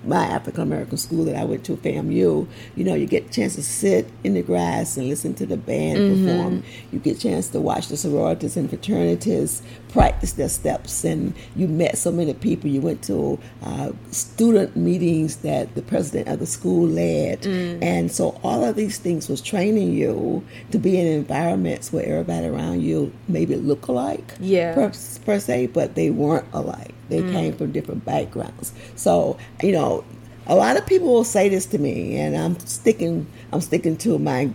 my 0.04 0.24
African 0.24 0.62
American 0.62 0.98
school 0.98 1.24
that 1.26 1.36
I 1.36 1.44
went 1.44 1.64
to, 1.64 1.76
FAMU, 1.76 2.46
you 2.76 2.84
know, 2.84 2.94
you 2.94 3.06
get 3.06 3.26
a 3.26 3.30
chance 3.30 3.54
to 3.56 3.62
sit 3.62 4.08
in 4.24 4.34
the 4.34 4.42
grass 4.42 4.96
and 4.96 5.08
listen 5.08 5.34
to 5.34 5.46
the 5.46 5.56
band 5.56 5.98
Mm-hmm. 5.98 6.26
perform. 6.26 6.62
You 6.92 6.98
get 6.98 7.16
a 7.16 7.20
chance 7.20 7.48
to 7.48 7.60
watch 7.60 7.88
the 7.88 7.96
sororities 7.96 8.56
and 8.56 8.68
fraternities 8.68 9.62
practice 9.88 10.32
their 10.32 10.48
steps, 10.48 11.04
and 11.04 11.32
you 11.54 11.66
met 11.68 11.96
so 11.96 12.10
many 12.12 12.34
people. 12.34 12.68
You 12.68 12.80
went 12.82 13.02
to 13.04 13.38
uh, 13.62 13.92
student 14.10 14.76
meetings 14.76 15.36
that 15.36 15.74
the 15.74 15.82
president 15.82 16.28
of 16.28 16.38
the 16.38 16.46
school 16.46 16.86
led, 16.86 17.42
Mm. 17.42 17.82
and 17.82 18.12
so 18.12 18.38
all 18.42 18.64
of 18.64 18.76
these 18.76 18.98
things 18.98 19.28
was 19.28 19.40
training 19.40 19.92
you 19.92 20.42
to 20.70 20.78
be 20.78 20.98
in 20.98 21.06
environments 21.06 21.92
where 21.92 22.04
everybody 22.04 22.46
around 22.46 22.82
you 22.82 23.12
maybe 23.28 23.54
look 23.56 23.86
alike, 23.88 24.34
Yeah. 24.40 24.74
per, 24.74 24.92
per 25.24 25.38
se, 25.38 25.68
but 25.68 25.94
they 25.94 26.10
weren't 26.10 26.46
alike. 26.52 26.94
They 27.08 27.20
came 27.22 27.52
from 27.54 27.72
different 27.72 28.04
backgrounds. 28.04 28.72
So, 28.96 29.36
you 29.62 29.72
know, 29.72 30.04
a 30.46 30.54
lot 30.54 30.76
of 30.76 30.86
people 30.86 31.08
will 31.08 31.24
say 31.24 31.48
this 31.48 31.66
to 31.66 31.78
me, 31.78 32.16
and 32.16 32.36
I'm 32.36 32.58
sticking. 32.60 33.26
I'm 33.52 33.60
sticking 33.60 33.96
to 33.98 34.18
my 34.18 34.50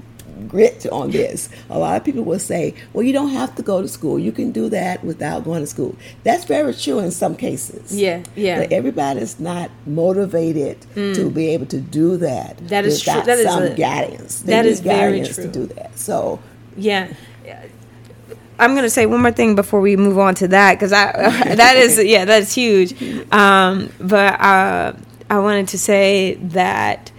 grit 0.48 0.88
on 0.92 1.12
this. 1.12 1.50
A 1.70 1.78
lot 1.78 1.98
of 1.98 2.04
people 2.04 2.24
will 2.24 2.40
say, 2.40 2.74
"Well, 2.94 3.04
you 3.04 3.14
don't 3.14 3.30
have 3.32 3.54
to 3.56 3.62
go 3.62 3.82
to 3.82 3.88
school. 3.88 4.18
You 4.18 4.32
can 4.32 4.52
do 4.52 4.70
that 4.70 5.04
without 5.04 5.44
going 5.44 5.62
to 5.62 5.68
school." 5.68 5.96
That's 6.24 6.46
very 6.46 6.74
true 6.74 7.00
in 7.00 7.12
some 7.12 7.36
cases. 7.36 7.94
Yeah, 7.96 8.24
yeah. 8.36 8.60
But 8.60 8.72
everybody's 8.72 9.40
not 9.40 9.70
motivated 9.86 10.78
to 10.96 11.30
be 11.30 11.50
able 11.50 11.66
to 11.68 11.80
do 11.80 12.18
that. 12.18 12.58
Mm. 12.58 12.68
That 12.70 12.86
is 12.86 13.02
true. 13.02 13.14
without 13.14 13.26
That 13.26 13.40
is 13.40 13.46
some 13.46 13.64
a- 13.64 13.76
guidance. 13.76 14.40
They 14.42 14.54
that 14.54 14.66
is 14.66 14.80
very 14.80 15.20
guidance 15.20 15.36
true. 15.36 15.44
to 15.46 15.50
do 15.52 15.66
that. 15.76 15.98
So, 16.00 16.40
Yeah. 16.78 17.08
I'm 18.62 18.76
gonna 18.76 18.90
say 18.90 19.06
one 19.08 19.22
more 19.22 19.32
thing 19.32 19.56
before 19.56 19.82
we 19.82 19.98
move 19.98 20.20
on 20.20 20.36
to 20.36 20.48
that 20.50 20.76
because 20.76 20.94
I 20.94 21.12
that 21.56 21.76
is 21.78 22.02
yeah 22.04 22.26
that's 22.26 22.54
huge, 22.54 22.94
um, 23.34 23.92
but 24.00 24.40
uh, 24.40 24.94
I 25.30 25.40
wanted 25.40 25.68
to 25.70 25.78
say 25.80 26.36
that 26.36 27.12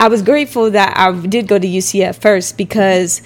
I 0.00 0.08
was 0.08 0.22
grateful 0.22 0.70
that 0.70 0.96
I 0.96 1.12
did 1.26 1.46
go 1.46 1.58
to 1.58 1.66
UCF 1.66 2.16
first 2.20 2.56
because 2.56 3.20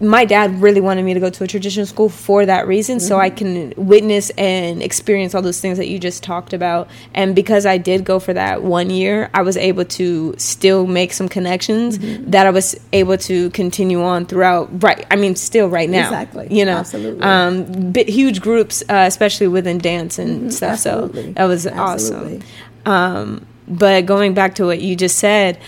my 0.00 0.24
dad 0.24 0.60
really 0.60 0.80
wanted 0.80 1.04
me 1.04 1.14
to 1.14 1.20
go 1.20 1.30
to 1.30 1.44
a 1.44 1.46
traditional 1.46 1.86
school 1.86 2.08
for 2.08 2.44
that 2.44 2.66
reason 2.66 2.98
so 2.98 3.18
I 3.20 3.30
can 3.30 3.72
witness 3.76 4.30
and 4.30 4.82
experience 4.82 5.34
all 5.36 5.42
those 5.42 5.60
things 5.60 5.78
that 5.78 5.86
you 5.86 6.00
just 6.00 6.22
talked 6.24 6.52
about. 6.52 6.88
And 7.14 7.34
because 7.34 7.64
I 7.64 7.78
did 7.78 8.04
go 8.04 8.18
for 8.18 8.32
that 8.34 8.62
one 8.64 8.90
year 8.90 9.30
I 9.32 9.42
was 9.42 9.56
able 9.56 9.84
to 9.84 10.34
still 10.36 10.86
make 10.86 11.12
some 11.12 11.28
connections 11.28 11.98
that 12.26 12.46
I 12.46 12.50
was 12.50 12.74
able 12.92 13.16
to 13.18 13.50
continue 13.50 14.02
on 14.02 14.26
throughout 14.26 14.82
right 14.82 15.06
I 15.10 15.16
mean 15.16 15.36
still 15.36 15.68
right 15.68 15.88
now 15.88 16.04
Exactly. 16.04 16.48
you 16.50 16.64
know? 16.64 16.78
Absolutely. 16.78 17.22
um 17.22 17.92
bit, 17.92 18.08
huge 18.08 18.40
groups 18.40 18.82
uh, 18.88 19.04
especially 19.06 19.46
within 19.48 19.78
dance 19.78 20.18
and 20.18 20.52
stuff 20.52 20.80
so 20.80 21.06
that 21.08 21.44
was 21.44 21.66
Absolutely. 21.66 22.42
awesome 22.84 22.92
um 22.92 23.46
but 23.68 24.06
going 24.06 24.34
back 24.34 24.56
to 24.56 24.64
what 24.66 24.80
you 24.80 24.96
just 24.96 25.18
said 25.18 25.58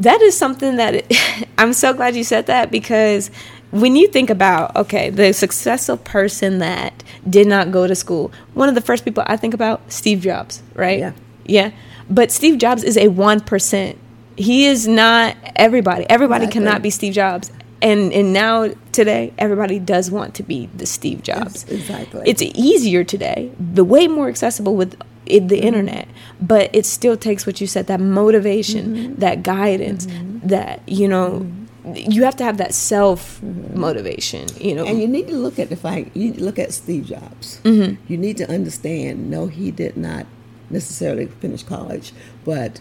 that 0.00 0.20
is 0.22 0.36
something 0.36 0.76
that 0.76 1.04
I'm 1.58 1.72
so 1.72 1.92
glad 1.92 2.16
you 2.16 2.24
said 2.24 2.46
that 2.46 2.70
because 2.70 3.30
when 3.70 3.96
you 3.96 4.06
think 4.08 4.30
about 4.30 4.74
okay 4.76 5.10
the 5.10 5.32
successful 5.32 5.96
person 5.96 6.58
that 6.58 7.02
did 7.28 7.46
not 7.46 7.70
go 7.72 7.86
to 7.86 7.94
school 7.94 8.30
one 8.54 8.68
of 8.68 8.74
the 8.74 8.80
first 8.80 9.04
people 9.04 9.22
I 9.26 9.36
think 9.36 9.54
about 9.54 9.80
Steve 9.92 10.20
Jobs 10.20 10.62
right 10.74 10.98
Yeah. 10.98 11.12
yeah 11.44 11.70
but 12.10 12.30
Steve 12.30 12.58
Jobs 12.58 12.82
is 12.84 12.96
a 12.96 13.06
1% 13.08 13.96
he 14.36 14.66
is 14.66 14.86
not 14.88 15.36
everybody 15.56 16.06
everybody 16.08 16.44
Exactly. 16.44 16.64
cannot 16.66 16.82
be 16.82 16.90
Steve 16.90 17.14
Jobs 17.14 17.50
and 17.84 18.12
and 18.12 18.32
now 18.32 18.72
today 18.92 19.32
everybody 19.38 19.78
does 19.78 20.10
want 20.10 20.34
to 20.34 20.42
be 20.42 20.66
the 20.74 20.86
Steve 20.86 21.22
Jobs 21.22 21.64
exactly. 21.70 22.22
it's 22.26 22.42
easier 22.42 23.04
today, 23.04 23.52
the 23.60 23.84
way 23.84 24.08
more 24.08 24.28
accessible 24.28 24.74
with 24.74 24.98
it, 25.26 25.48
the 25.48 25.56
mm-hmm. 25.56 25.66
internet, 25.66 26.08
but 26.40 26.74
it 26.74 26.86
still 26.86 27.16
takes 27.16 27.46
what 27.46 27.60
you 27.60 27.66
said 27.66 27.86
that 27.86 28.00
motivation, 28.00 28.94
mm-hmm. 28.94 29.14
that 29.16 29.42
guidance, 29.42 30.06
mm-hmm. 30.06 30.46
that 30.48 30.86
you 30.88 31.06
know, 31.06 31.46
you 31.94 32.24
have 32.24 32.36
to 32.36 32.44
have 32.44 32.56
that 32.58 32.74
self 32.74 33.42
motivation. 33.42 34.48
You 34.58 34.74
know, 34.74 34.84
And 34.86 35.00
you 35.00 35.06
need 35.06 35.28
to 35.28 35.36
look 35.36 35.58
at 35.58 35.68
the 35.68 35.76
fact. 35.76 36.10
You 36.14 36.26
need 36.26 36.38
to 36.38 36.44
look 36.44 36.58
at 36.58 36.72
Steve 36.72 37.06
Jobs. 37.06 37.60
Mm-hmm. 37.64 38.02
You 38.10 38.16
need 38.18 38.36
to 38.38 38.50
understand. 38.50 39.30
No, 39.30 39.46
he 39.46 39.70
did 39.70 39.96
not 39.96 40.26
necessarily 40.70 41.26
finish 41.26 41.62
college, 41.62 42.12
but 42.44 42.80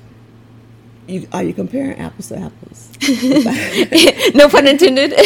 you, 1.07 1.27
are 1.33 1.43
you 1.43 1.53
comparing 1.53 1.97
apples 1.99 2.29
to 2.29 2.37
apples? 2.37 2.89
no 4.35 4.47
pun 4.49 4.67
intended. 4.67 5.13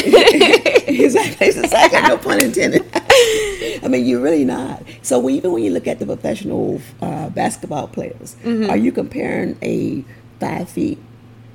exactly. 0.88 1.48
Exactly. 1.48 2.02
No 2.02 2.18
pun 2.18 2.44
intended. 2.44 2.86
I 3.84 3.88
mean, 3.90 4.06
you're 4.06 4.20
really 4.22 4.46
not. 4.46 4.84
So 5.02 5.20
when, 5.20 5.36
even 5.36 5.52
when 5.52 5.64
you 5.64 5.72
look 5.72 5.88
at 5.88 6.00
the 6.00 6.06
professional 6.06 6.82
uh, 7.02 7.30
basketball 7.30 7.88
players, 7.88 8.36
Mm-hmm. 8.44 8.70
are 8.70 8.78
you 8.78 8.92
comparing 8.92 9.58
a 9.62 10.04
five 10.40 10.70
feet 10.70 11.00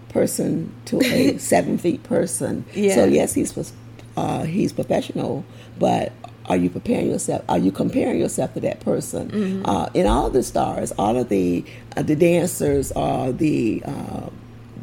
person 0.09 0.73
to 0.87 1.00
a 1.02 1.38
seven 1.38 1.79
feet 1.79 2.02
person? 2.05 2.64
Yeah. 2.75 2.95
So 2.95 3.05
yes, 3.05 3.35
he's 3.35 3.73
uh, 4.17 4.45
he's 4.45 4.73
professional, 4.73 5.45
but 5.79 6.12
are 6.46 6.56
you 6.56 6.70
preparing 6.70 7.11
yourself? 7.11 7.44
Are 7.49 7.58
you 7.58 7.72
comparing 7.72 8.18
yourself 8.18 8.54
to 8.54 8.61
that 8.61 8.80
person? 8.80 9.30
Mm-hmm. 9.30 9.66
Uh, 9.66 9.88
in 9.94 10.06
all 10.06 10.30
the 10.30 10.42
stars, 10.42 10.92
all 10.99 11.16
of 11.16 11.28
the 11.28 11.64
uh, 11.96 12.02
the 12.02 12.16
dancers, 12.16 12.92
or 12.92 13.32
the 13.32 13.82
uh, 13.84 14.30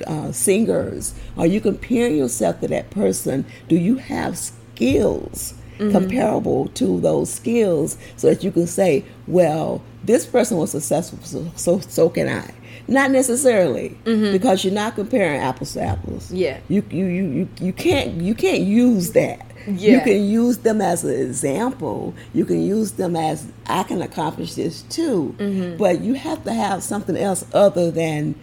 uh, 0.07 0.31
singers, 0.31 1.13
are 1.37 1.47
you 1.47 1.59
comparing 1.61 2.15
yourself 2.15 2.59
to 2.61 2.67
that 2.69 2.89
person? 2.91 3.45
Do 3.67 3.75
you 3.75 3.95
have 3.95 4.37
skills 4.37 5.53
comparable 5.91 6.67
to 6.67 6.99
those 6.99 7.33
skills 7.33 7.97
so 8.17 8.27
that 8.27 8.43
you 8.43 8.51
can 8.51 8.67
say, 8.67 9.05
well, 9.27 9.81
this 10.03 10.25
person 10.25 10.57
was 10.57 10.71
successful, 10.71 11.19
so 11.23 11.51
so, 11.55 11.79
so 11.79 12.09
can 12.09 12.27
I. 12.27 12.53
Not 12.87 13.11
necessarily, 13.11 13.89
because 14.03 14.65
you're 14.65 14.73
not 14.73 14.95
comparing 14.95 15.39
apples 15.39 15.73
to 15.73 15.81
apples. 15.81 16.31
Yeah. 16.31 16.59
you 16.69 16.83
you 16.89 17.05
you 17.05 17.23
you, 17.23 17.49
you 17.61 17.73
can't 17.73 18.15
you 18.15 18.33
can't 18.33 18.61
use 18.61 19.11
that. 19.11 19.45
You 19.77 20.01
can 20.01 20.23
use 20.23 20.59
them 20.59 20.81
as 20.81 21.03
an 21.03 21.11
example. 21.19 22.13
You 22.33 22.45
can 22.45 22.61
use 22.61 22.93
them 22.93 23.15
as 23.15 23.47
I 23.67 23.83
can 23.83 24.01
accomplish 24.01 24.53
this 24.55 24.81
too. 24.83 25.35
Mm-hmm. 25.37 25.77
But 25.77 26.01
you 26.01 26.13
have 26.15 26.43
to 26.45 26.53
have 26.53 26.83
something 26.83 27.15
else 27.17 27.45
other 27.53 27.91
than 27.91 28.35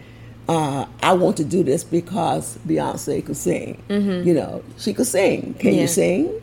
uh, 0.49 0.85
I 1.03 1.13
want 1.13 1.37
to 1.37 1.43
do 1.43 1.63
this 1.63 1.83
because 1.83 2.57
Beyonce 2.65 3.25
could 3.25 3.35
sing. 3.37 3.83
You 3.89 4.33
know, 4.33 4.63
she 4.77 4.93
could 4.93 5.07
sing. 5.07 5.53
Can 5.55 5.71
Mm-hmm. 5.71 5.75
Yeah. 5.75 5.81
you 5.81 5.87
sing? 5.87 6.41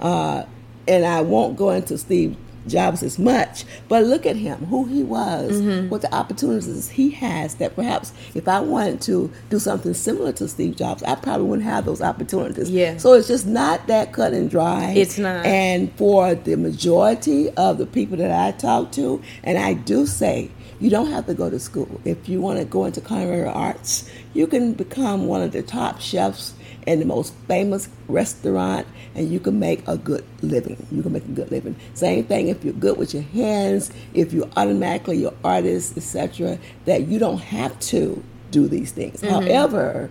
Uh, 0.00 0.44
and 0.88 1.04
I 1.06 1.20
won't 1.22 1.56
go 1.56 1.70
into 1.70 1.96
Steve 1.96 2.36
jobs 2.66 3.02
as 3.02 3.18
much. 3.18 3.64
But 3.88 4.04
look 4.04 4.24
at 4.26 4.36
him, 4.36 4.58
who 4.66 4.84
he 4.86 5.02
was, 5.02 5.52
Mm-hmm. 5.60 5.88
what 5.90 6.00
the 6.02 6.14
opportunities 6.14 6.88
he 6.88 7.10
has 7.10 7.56
that 7.56 7.74
perhaps 7.76 8.12
if 8.34 8.48
I 8.48 8.60
wanted 8.60 9.00
to 9.02 9.30
do 9.50 9.58
something 9.58 9.94
similar 9.94 10.32
to 10.32 10.48
Steve 10.48 10.76
Jobs, 10.76 11.02
I 11.02 11.14
probably 11.14 11.46
wouldn't 11.46 11.68
have 11.68 11.84
those 11.84 12.00
opportunities. 12.00 12.70
Yeah. 12.70 12.96
So 12.96 13.12
it's 13.12 13.28
just 13.28 13.46
not 13.46 13.86
that 13.88 14.12
cut 14.12 14.32
and 14.32 14.50
dry. 14.50 14.92
It's 14.96 15.18
not. 15.18 15.44
And 15.44 15.92
for 15.96 16.34
the 16.34 16.56
majority 16.56 17.50
of 17.50 17.78
the 17.78 17.86
people 17.86 18.16
that 18.16 18.30
I 18.30 18.56
talk 18.56 18.92
to, 18.92 19.22
and 19.42 19.58
I 19.58 19.74
do 19.74 20.06
say, 20.06 20.50
you 20.80 20.90
don't 20.90 21.10
have 21.10 21.26
to 21.26 21.34
go 21.34 21.48
to 21.50 21.58
school. 21.58 22.00
If 22.04 22.28
you 22.28 22.40
want 22.40 22.58
to 22.58 22.64
go 22.64 22.84
into 22.84 23.00
culinary 23.00 23.48
arts, 23.48 24.10
you 24.32 24.46
can 24.46 24.72
become 24.72 25.26
one 25.26 25.42
of 25.42 25.52
the 25.52 25.62
top 25.62 26.00
chefs 26.00 26.53
in 26.86 26.98
the 26.98 27.04
most 27.06 27.34
famous 27.48 27.88
restaurant 28.08 28.86
and 29.14 29.30
you 29.30 29.40
can 29.40 29.58
make 29.58 29.86
a 29.86 29.96
good 29.96 30.24
living. 30.42 30.86
You 30.90 31.02
can 31.02 31.12
make 31.12 31.24
a 31.24 31.28
good 31.28 31.50
living. 31.50 31.76
Same 31.94 32.24
thing 32.24 32.48
if 32.48 32.64
you're 32.64 32.74
good 32.74 32.98
with 32.98 33.14
your 33.14 33.22
hands, 33.22 33.90
if 34.12 34.32
you're 34.32 34.48
automatically 34.56 35.18
your 35.18 35.34
artist, 35.42 35.96
etc., 35.96 36.58
that 36.84 37.06
you 37.06 37.18
don't 37.18 37.40
have 37.40 37.78
to 37.80 38.22
do 38.50 38.68
these 38.68 38.92
things. 38.92 39.20
However, 39.20 40.10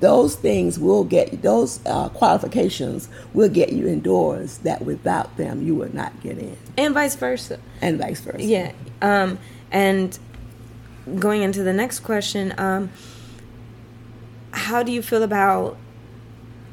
those 0.00 0.34
things 0.34 0.80
will 0.80 1.04
get 1.04 1.42
those 1.42 1.80
uh, 1.86 2.08
qualifications 2.08 3.08
will 3.34 3.48
get 3.48 3.72
you 3.72 3.86
indoors 3.86 4.58
that 4.58 4.82
without 4.84 5.36
them 5.36 5.62
you 5.62 5.76
would 5.76 5.94
not 5.94 6.12
get 6.22 6.38
in 6.38 6.56
and 6.76 6.92
vice 6.92 7.14
versa. 7.14 7.60
and 7.80 7.98
vice 7.98 8.20
versa 8.20 8.42
Yeah. 8.42 8.72
Um, 9.00 9.38
and 9.70 10.18
going 11.18 11.42
into 11.42 11.62
the 11.62 11.72
next 11.72 12.00
question, 12.00 12.52
um, 12.58 12.90
how 14.52 14.82
do 14.82 14.92
you 14.92 15.02
feel 15.02 15.22
about, 15.22 15.76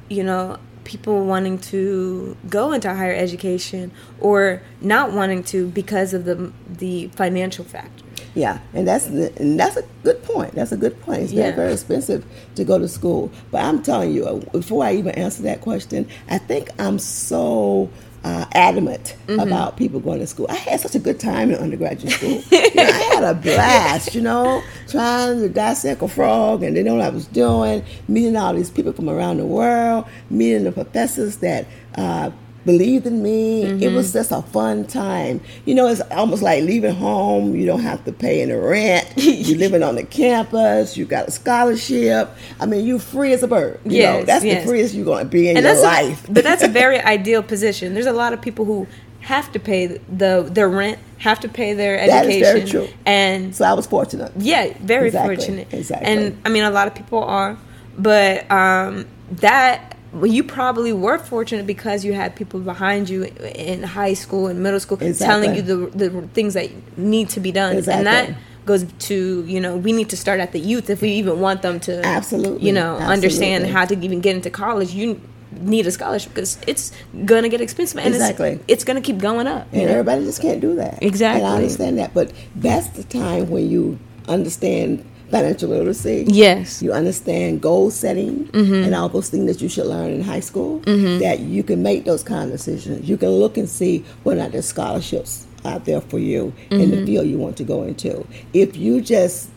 you 0.10 0.24
know, 0.24 0.58
people 0.86 1.24
wanting 1.26 1.58
to 1.60 2.36
go 2.50 2.72
into 2.72 2.92
higher 2.94 3.14
education 3.14 3.92
or 4.20 4.62
not 4.82 5.12
wanting 5.12 5.44
to 5.44 5.68
because 5.70 6.14
of 6.14 6.26
the 6.26 6.52
the 6.68 7.08
financial 7.16 7.64
factor? 7.66 8.04
yeah 8.36 8.60
and 8.76 8.88
that's 8.88 9.08
the, 9.08 9.36
and 9.40 9.60
that's 9.60 9.76
a 9.76 9.84
good 10.04 10.22
point 10.24 10.54
that's 10.54 10.72
a 10.72 10.78
good 10.78 11.00
point 11.02 11.24
it's 11.24 11.32
very 11.32 11.50
Yeah. 11.50 11.56
very 11.56 11.74
expensive 11.74 12.24
to 12.56 12.64
go 12.64 12.78
to 12.78 12.88
school 12.88 13.32
but 13.50 13.64
i'm 13.64 13.82
telling 13.82 14.12
you 14.14 14.24
uh, 14.26 14.36
before 14.52 14.84
i 14.86 14.94
even 14.94 15.16
answer 15.16 15.42
that 15.44 15.62
question 15.62 16.08
i 16.30 16.38
think 16.38 16.70
i'm 16.80 17.00
so 17.00 17.90
uh, 18.24 18.46
adamant 18.54 19.16
Mm-hmm. 19.28 19.40
about 19.42 19.78
people 19.78 20.00
going 20.00 20.20
to 20.20 20.26
school. 20.28 20.48
I 20.50 20.56
had 20.56 20.80
such 20.80 20.96
a 20.96 21.00
good 21.00 21.20
time 21.20 21.52
in 21.52 21.58
undergraduate 21.58 22.14
school. 22.14 22.42
You 22.52 22.76
know, 22.76 22.84
I 22.84 23.14
had 23.14 23.24
a 23.24 23.34
blast, 23.36 24.16
you 24.16 24.22
know, 24.22 24.62
trying 24.88 25.40
to 25.42 25.50
dissect 25.50 26.02
a 26.02 26.08
frog 26.08 26.64
and 26.64 26.76
they 26.76 26.82
know 26.84 26.96
what 26.96 27.04
I 27.06 27.10
was 27.10 27.26
doing, 27.28 27.84
meeting 28.08 28.36
all 28.36 28.54
these 28.56 28.72
people 28.72 28.92
from 28.94 29.08
around 29.10 29.38
the 29.38 29.46
world, 29.46 30.06
meeting 30.32 30.64
the 30.64 30.72
professors 30.72 31.38
that 31.38 31.68
uh, 31.96 32.32
believed 32.66 33.06
in 33.08 33.22
me. 33.24 33.64
It 33.64 33.80
Mm-hmm. 33.80 33.96
was 33.96 34.14
just 34.14 34.32
a 34.32 34.42
fun 34.42 34.86
time. 34.86 35.42
You 35.66 35.76
know, 35.76 35.88
it's 35.88 36.02
almost 36.12 36.42
like 36.44 36.64
leaving 36.64 36.94
home. 36.96 37.56
You 37.56 37.66
don't 37.66 37.82
have 37.82 38.04
to 38.06 38.12
pay 38.12 38.42
any 38.42 38.54
rent. 38.54 39.12
You're 39.18 39.58
living 39.58 39.84
on 39.84 39.96
the 39.96 40.04
campus. 40.04 40.98
You 40.98 41.06
got 41.06 41.28
a 41.28 41.32
scholarship. 41.32 42.30
I 42.60 42.66
mean, 42.66 42.86
you're 42.86 43.00
free 43.00 43.34
as 43.34 43.44
a 43.44 43.48
bird. 43.48 43.80
You 43.86 44.04
know, 44.04 44.24
that's 44.24 44.44
yes. 44.44 44.64
the 44.64 44.70
freest 44.70 44.94
you're 44.94 45.06
going 45.06 45.24
to 45.26 45.30
be 45.30 45.50
in 45.50 45.58
and 45.58 45.66
your 45.66 45.82
life. 45.82 46.28
A, 46.28 46.32
but 46.32 46.44
that's 46.44 46.64
a 46.64 46.68
very 46.82 47.00
ideal 47.00 47.44
position. 47.44 47.94
There's 47.94 48.06
a 48.06 48.14
lot 48.14 48.34
of 48.34 48.42
people 48.42 48.66
who 48.66 48.88
have 49.22 49.52
to 49.52 49.60
pay 49.60 49.86
the 49.88 50.48
their 50.50 50.70
rent, 50.70 50.98
have 51.20 51.40
to 51.42 51.50
pay 51.50 51.74
their 51.74 52.00
education. 52.00 52.40
That 52.42 52.56
is 52.58 52.72
very 52.72 52.86
true. 52.88 52.94
and 53.06 53.56
so 53.56 53.66
I 53.66 53.74
was 53.74 53.86
fortunate. 53.86 54.32
Yeah, 54.38 54.74
very 54.80 55.08
Exactly, 55.08 55.36
fortunate. 55.36 55.74
exactly. 55.74 56.08
And 56.12 56.42
I 56.46 56.50
mean, 56.50 56.64
a 56.64 56.72
lot 56.72 56.88
of 56.88 56.96
people 56.96 57.22
are, 57.24 57.58
but 57.98 58.50
um, 58.52 59.06
that 59.34 59.98
well, 60.12 60.26
you 60.28 60.44
probably 60.44 60.94
were 60.94 61.20
fortunate 61.20 61.68
because 61.68 62.04
you 62.04 62.14
had 62.14 62.36
people 62.36 62.60
behind 62.60 63.10
you 63.10 63.24
in 63.24 63.84
high 63.84 64.14
school 64.14 64.48
and 64.48 64.62
middle 64.64 64.80
school 64.80 64.98
telling 64.98 65.56
you 65.56 65.62
the 65.62 65.78
the 65.98 66.22
things 66.34 66.54
that 66.56 66.70
need 66.98 67.30
to 67.30 67.40
be 67.40 67.52
done, 67.52 67.78
Exactly. 67.78 67.98
and 67.98 68.08
that 68.08 68.38
goes 68.66 68.86
to 69.00 69.44
you 69.48 69.60
know 69.60 69.78
we 69.78 69.92
need 69.92 70.10
to 70.10 70.18
start 70.18 70.40
at 70.40 70.52
the 70.52 70.60
youth 70.60 70.90
if 70.90 71.02
we 71.02 71.10
even 71.12 71.40
want 71.40 71.62
them 71.62 71.80
to 71.80 72.06
Absolutely, 72.06 72.66
you 72.66 72.74
know 72.74 72.98
understand 72.98 73.68
how 73.68 73.86
to 73.86 73.98
even 74.00 74.20
get 74.22 74.36
into 74.36 74.50
college. 74.50 74.94
You 74.94 75.22
need 75.52 75.88
a 75.88 75.92
scholarship 75.92 76.34
because 76.34 76.60
it's 76.68 76.92
gonna 77.26 77.50
get 77.50 77.62
expensive 77.62 77.98
and 78.00 78.14
Exactly. 78.14 78.50
it's, 78.52 78.64
it's 78.68 78.84
gonna 78.84 79.02
keep 79.02 79.18
going 79.18 79.48
up. 79.48 79.68
And 79.74 79.86
know? 79.86 79.92
everybody 79.92 80.24
just 80.24 80.42
can't 80.42 80.62
do 80.62 80.76
that. 80.76 81.02
Exactly. 81.02 81.42
And 81.42 81.52
I 81.52 81.56
understand 81.56 81.98
that. 81.98 82.14
But 82.14 82.32
that's 82.56 82.88
the 82.90 83.04
time 83.04 83.50
when 83.50 83.70
you 83.70 83.98
understand 84.28 85.09
financial 85.32 85.70
literacy. 85.70 86.26
Yes. 86.28 86.82
You 86.82 86.92
understand 86.94 87.62
goal 87.62 87.92
setting 87.92 88.46
Mm-hmm. 88.48 88.74
and 88.86 88.96
all 88.96 89.10
those 89.10 89.30
things 89.30 89.46
that 89.48 89.62
you 89.62 89.70
should 89.70 89.86
learn 89.86 90.12
in 90.12 90.22
high 90.22 90.40
school. 90.40 90.80
That 90.80 91.40
you 91.40 91.64
can 91.64 91.82
make 91.84 92.06
those 92.06 92.24
kind 92.24 92.46
of 92.46 92.52
decisions. 92.52 93.08
You 93.08 93.18
can 93.18 93.30
look 93.30 93.58
and 93.58 93.70
see 93.70 94.04
whether 94.24 94.40
or 94.40 94.44
not 94.44 94.52
there's 94.52 94.66
scholarships 94.68 95.46
out 95.66 95.86
there 95.86 96.02
for 96.02 96.20
you 96.20 96.54
in 96.72 96.80
Mm-hmm. 96.80 96.92
the 96.92 97.06
field 97.06 97.28
you 97.28 97.38
want 97.38 97.58
to 97.58 97.64
go 97.64 97.84
into. 97.84 98.26
If 98.54 98.76
you 98.78 99.02
just 99.02 99.50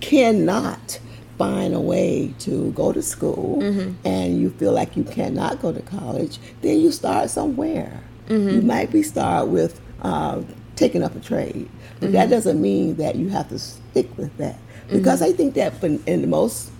cannot 0.00 0.98
find 1.38 1.74
a 1.74 1.80
way 1.80 2.34
to 2.38 2.70
go 2.72 2.92
to 2.92 3.02
school 3.02 3.62
and 4.04 4.40
you 4.40 4.50
feel 4.50 4.72
like 4.72 4.96
you 4.96 5.04
cannot 5.04 5.60
go 5.62 5.72
to 5.72 5.80
college, 5.82 6.38
then 6.60 6.78
you 6.80 6.92
start 6.92 7.30
somewhere. 7.30 8.00
You 8.28 8.62
might 8.62 8.92
be 8.92 9.02
start 9.02 9.48
with 9.48 9.80
uh, 10.02 10.42
taking 10.76 11.02
up 11.02 11.16
a 11.16 11.20
trade, 11.20 11.68
but 12.00 12.12
that 12.12 12.22
mm-hmm. 12.22 12.30
doesn't 12.30 12.60
mean 12.60 12.96
that 12.96 13.16
you 13.16 13.28
have 13.28 13.48
to 13.50 13.58
stick 13.58 14.16
with 14.16 14.36
that. 14.38 14.58
Because 14.88 15.20
mm-hmm. 15.20 15.32
I 15.32 15.36
think 15.36 15.54
that 15.54 15.82
in, 15.84 16.02
in 16.06 16.22
the 16.22 16.26
most 16.26 16.70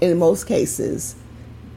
in 0.00 0.16
most 0.18 0.46
cases, 0.46 1.16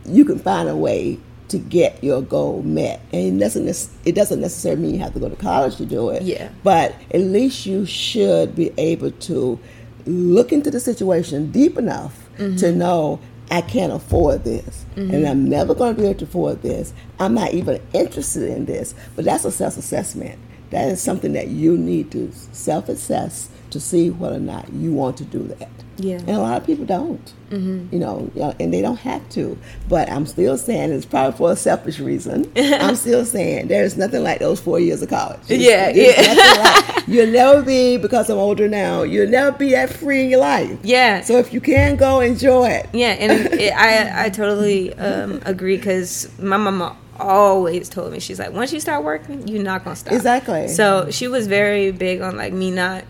you 0.05 0.25
can 0.25 0.37
find 0.37 0.69
a 0.69 0.75
way 0.75 1.19
to 1.47 1.57
get 1.57 2.01
your 2.03 2.21
goal 2.21 2.61
met, 2.61 3.01
and 3.11 3.41
it 3.41 3.43
doesn't 3.43 3.89
it 4.05 4.13
doesn't 4.13 4.39
necessarily 4.39 4.81
mean 4.81 4.93
you 4.95 4.99
have 4.99 5.13
to 5.13 5.19
go 5.19 5.29
to 5.29 5.35
college 5.35 5.75
to 5.77 5.85
do 5.85 6.09
it. 6.09 6.23
Yeah. 6.23 6.49
But 6.63 6.95
at 7.11 7.21
least 7.21 7.65
you 7.65 7.85
should 7.85 8.55
be 8.55 8.71
able 8.77 9.11
to 9.11 9.59
look 10.05 10.51
into 10.51 10.71
the 10.71 10.79
situation 10.79 11.51
deep 11.51 11.77
enough 11.77 12.29
to 12.37 12.43
mm-hmm. 12.43 12.77
know 12.77 13.19
I 13.49 13.61
can't 13.61 13.91
afford 13.91 14.45
this, 14.45 14.85
and 14.95 15.27
I'm 15.27 15.49
never 15.49 15.75
going 15.75 15.95
to 15.95 16.01
be 16.01 16.07
able 16.07 16.19
to 16.19 16.25
afford 16.25 16.61
this. 16.61 16.93
I'm 17.19 17.33
not 17.33 17.53
even 17.53 17.81
interested 17.93 18.43
in 18.43 18.65
this. 18.65 18.95
But 19.15 19.25
that's 19.25 19.43
a 19.43 19.51
self 19.51 19.77
assessment. 19.77 20.39
That 20.71 20.87
is 20.89 21.01
something 21.01 21.33
that 21.33 21.47
you 21.49 21.77
need 21.77 22.11
to 22.11 22.31
self 22.51 22.89
assess 22.89 23.49
to 23.71 23.79
see 23.79 24.09
whether 24.09 24.35
or 24.35 24.39
not 24.39 24.71
you 24.73 24.91
want 24.93 25.17
to 25.17 25.23
do 25.25 25.43
that. 25.43 25.69
Yeah. 25.97 26.17
And 26.17 26.29
a 26.31 26.39
lot 26.39 26.57
of 26.59 26.65
people 26.65 26.85
don't. 26.85 27.33
You 27.51 27.99
know, 27.99 28.31
you 28.33 28.41
know, 28.41 28.55
and 28.61 28.73
they 28.73 28.81
don't 28.81 28.99
have 28.99 29.27
to. 29.31 29.57
But 29.89 30.09
I'm 30.09 30.25
still 30.25 30.57
saying 30.57 30.93
it's 30.93 31.05
probably 31.05 31.37
for 31.37 31.51
a 31.51 31.55
selfish 31.57 31.99
reason. 31.99 32.49
I'm 32.57 32.95
still 32.95 33.25
saying 33.25 33.67
there's 33.67 33.97
nothing 33.97 34.23
like 34.23 34.39
those 34.39 34.61
four 34.61 34.79
years 34.79 35.01
of 35.01 35.09
college. 35.09 35.41
It's- 35.49 35.59
Yeah, 35.61 35.91
there's 35.91 36.27
yeah. 36.27 36.63
like- 36.85 37.03
you'll 37.09 37.29
never 37.31 37.61
be 37.61 37.97
because 37.97 38.29
I'm 38.29 38.37
older 38.37 38.69
now. 38.69 39.03
You'll 39.03 39.29
never 39.29 39.51
be 39.57 39.71
that 39.71 39.89
free 39.91 40.23
in 40.23 40.29
your 40.29 40.39
life. 40.39 40.79
Yeah. 40.81 41.21
So 41.21 41.37
if 41.39 41.53
you 41.53 41.59
can 41.59 41.97
go, 41.97 42.21
enjoy 42.21 42.69
it. 42.69 42.87
Yeah, 42.93 43.09
and 43.19 43.31
it, 43.59 43.73
I 43.73 44.25
I 44.25 44.29
totally 44.29 44.93
um, 44.93 45.41
agree 45.45 45.75
because 45.75 46.29
my 46.39 46.55
mama 46.55 46.95
always 47.21 47.87
told 47.89 48.11
me 48.11 48.19
she's 48.19 48.39
like 48.39 48.51
once 48.51 48.73
you 48.73 48.79
start 48.79 49.03
working 49.03 49.47
you're 49.47 49.63
not 49.63 49.83
gonna 49.83 49.95
stop 49.95 50.13
Exactly. 50.13 50.67
so 50.67 51.09
she 51.11 51.27
was 51.27 51.47
very 51.47 51.91
big 51.91 52.21
on 52.21 52.35
like 52.37 52.53
me 52.53 52.71
not 52.71 53.03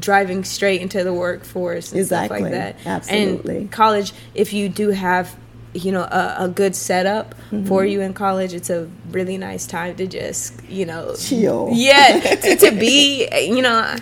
driving 0.00 0.44
straight 0.44 0.80
into 0.80 1.04
the 1.04 1.12
workforce 1.12 1.92
and 1.92 2.06
stuff 2.06 2.24
Exactly. 2.24 2.42
like 2.42 2.52
that 2.52 2.76
Absolutely. 2.86 3.56
and 3.58 3.72
college 3.72 4.12
if 4.34 4.52
you 4.52 4.68
do 4.68 4.90
have 4.90 5.34
you 5.74 5.92
know 5.92 6.02
a, 6.02 6.36
a 6.40 6.48
good 6.48 6.74
setup 6.74 7.34
for 7.34 7.82
Mm-hmm. 7.82 7.86
you 7.88 8.00
in 8.00 8.14
college 8.14 8.54
it's 8.54 8.70
a 8.70 8.88
really 9.10 9.36
nice 9.38 9.66
time 9.66 9.94
to 9.96 10.06
just 10.06 10.64
you 10.68 10.86
know 10.86 11.14
Chill. 11.18 11.68
yeah 11.72 12.18
to, 12.42 12.56
to 12.56 12.70
be 12.72 13.28
you 13.46 13.60
know 13.62 13.94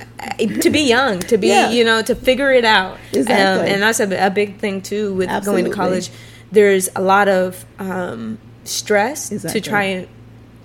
to 0.60 0.70
be 0.70 0.80
young 0.82 1.18
to 1.20 1.36
be 1.36 1.48
Yeah. 1.48 1.70
you 1.70 1.84
know 1.84 2.02
to 2.02 2.14
figure 2.14 2.52
it 2.52 2.64
out 2.64 2.98
Exactly. 3.12 3.66
um, 3.68 3.72
and 3.74 3.82
that's 3.82 4.00
a, 4.00 4.26
a 4.26 4.30
big 4.30 4.58
thing 4.58 4.80
too 4.80 5.14
with 5.14 5.28
going 5.44 5.64
to 5.64 5.70
college 5.70 6.10
there's 6.52 6.88
a 6.94 7.02
lot 7.02 7.26
of 7.28 7.64
um, 7.80 8.38
stress 8.68 9.32
Exactly. 9.32 9.60
to 9.60 9.68
try 9.68 9.82
and 9.84 10.08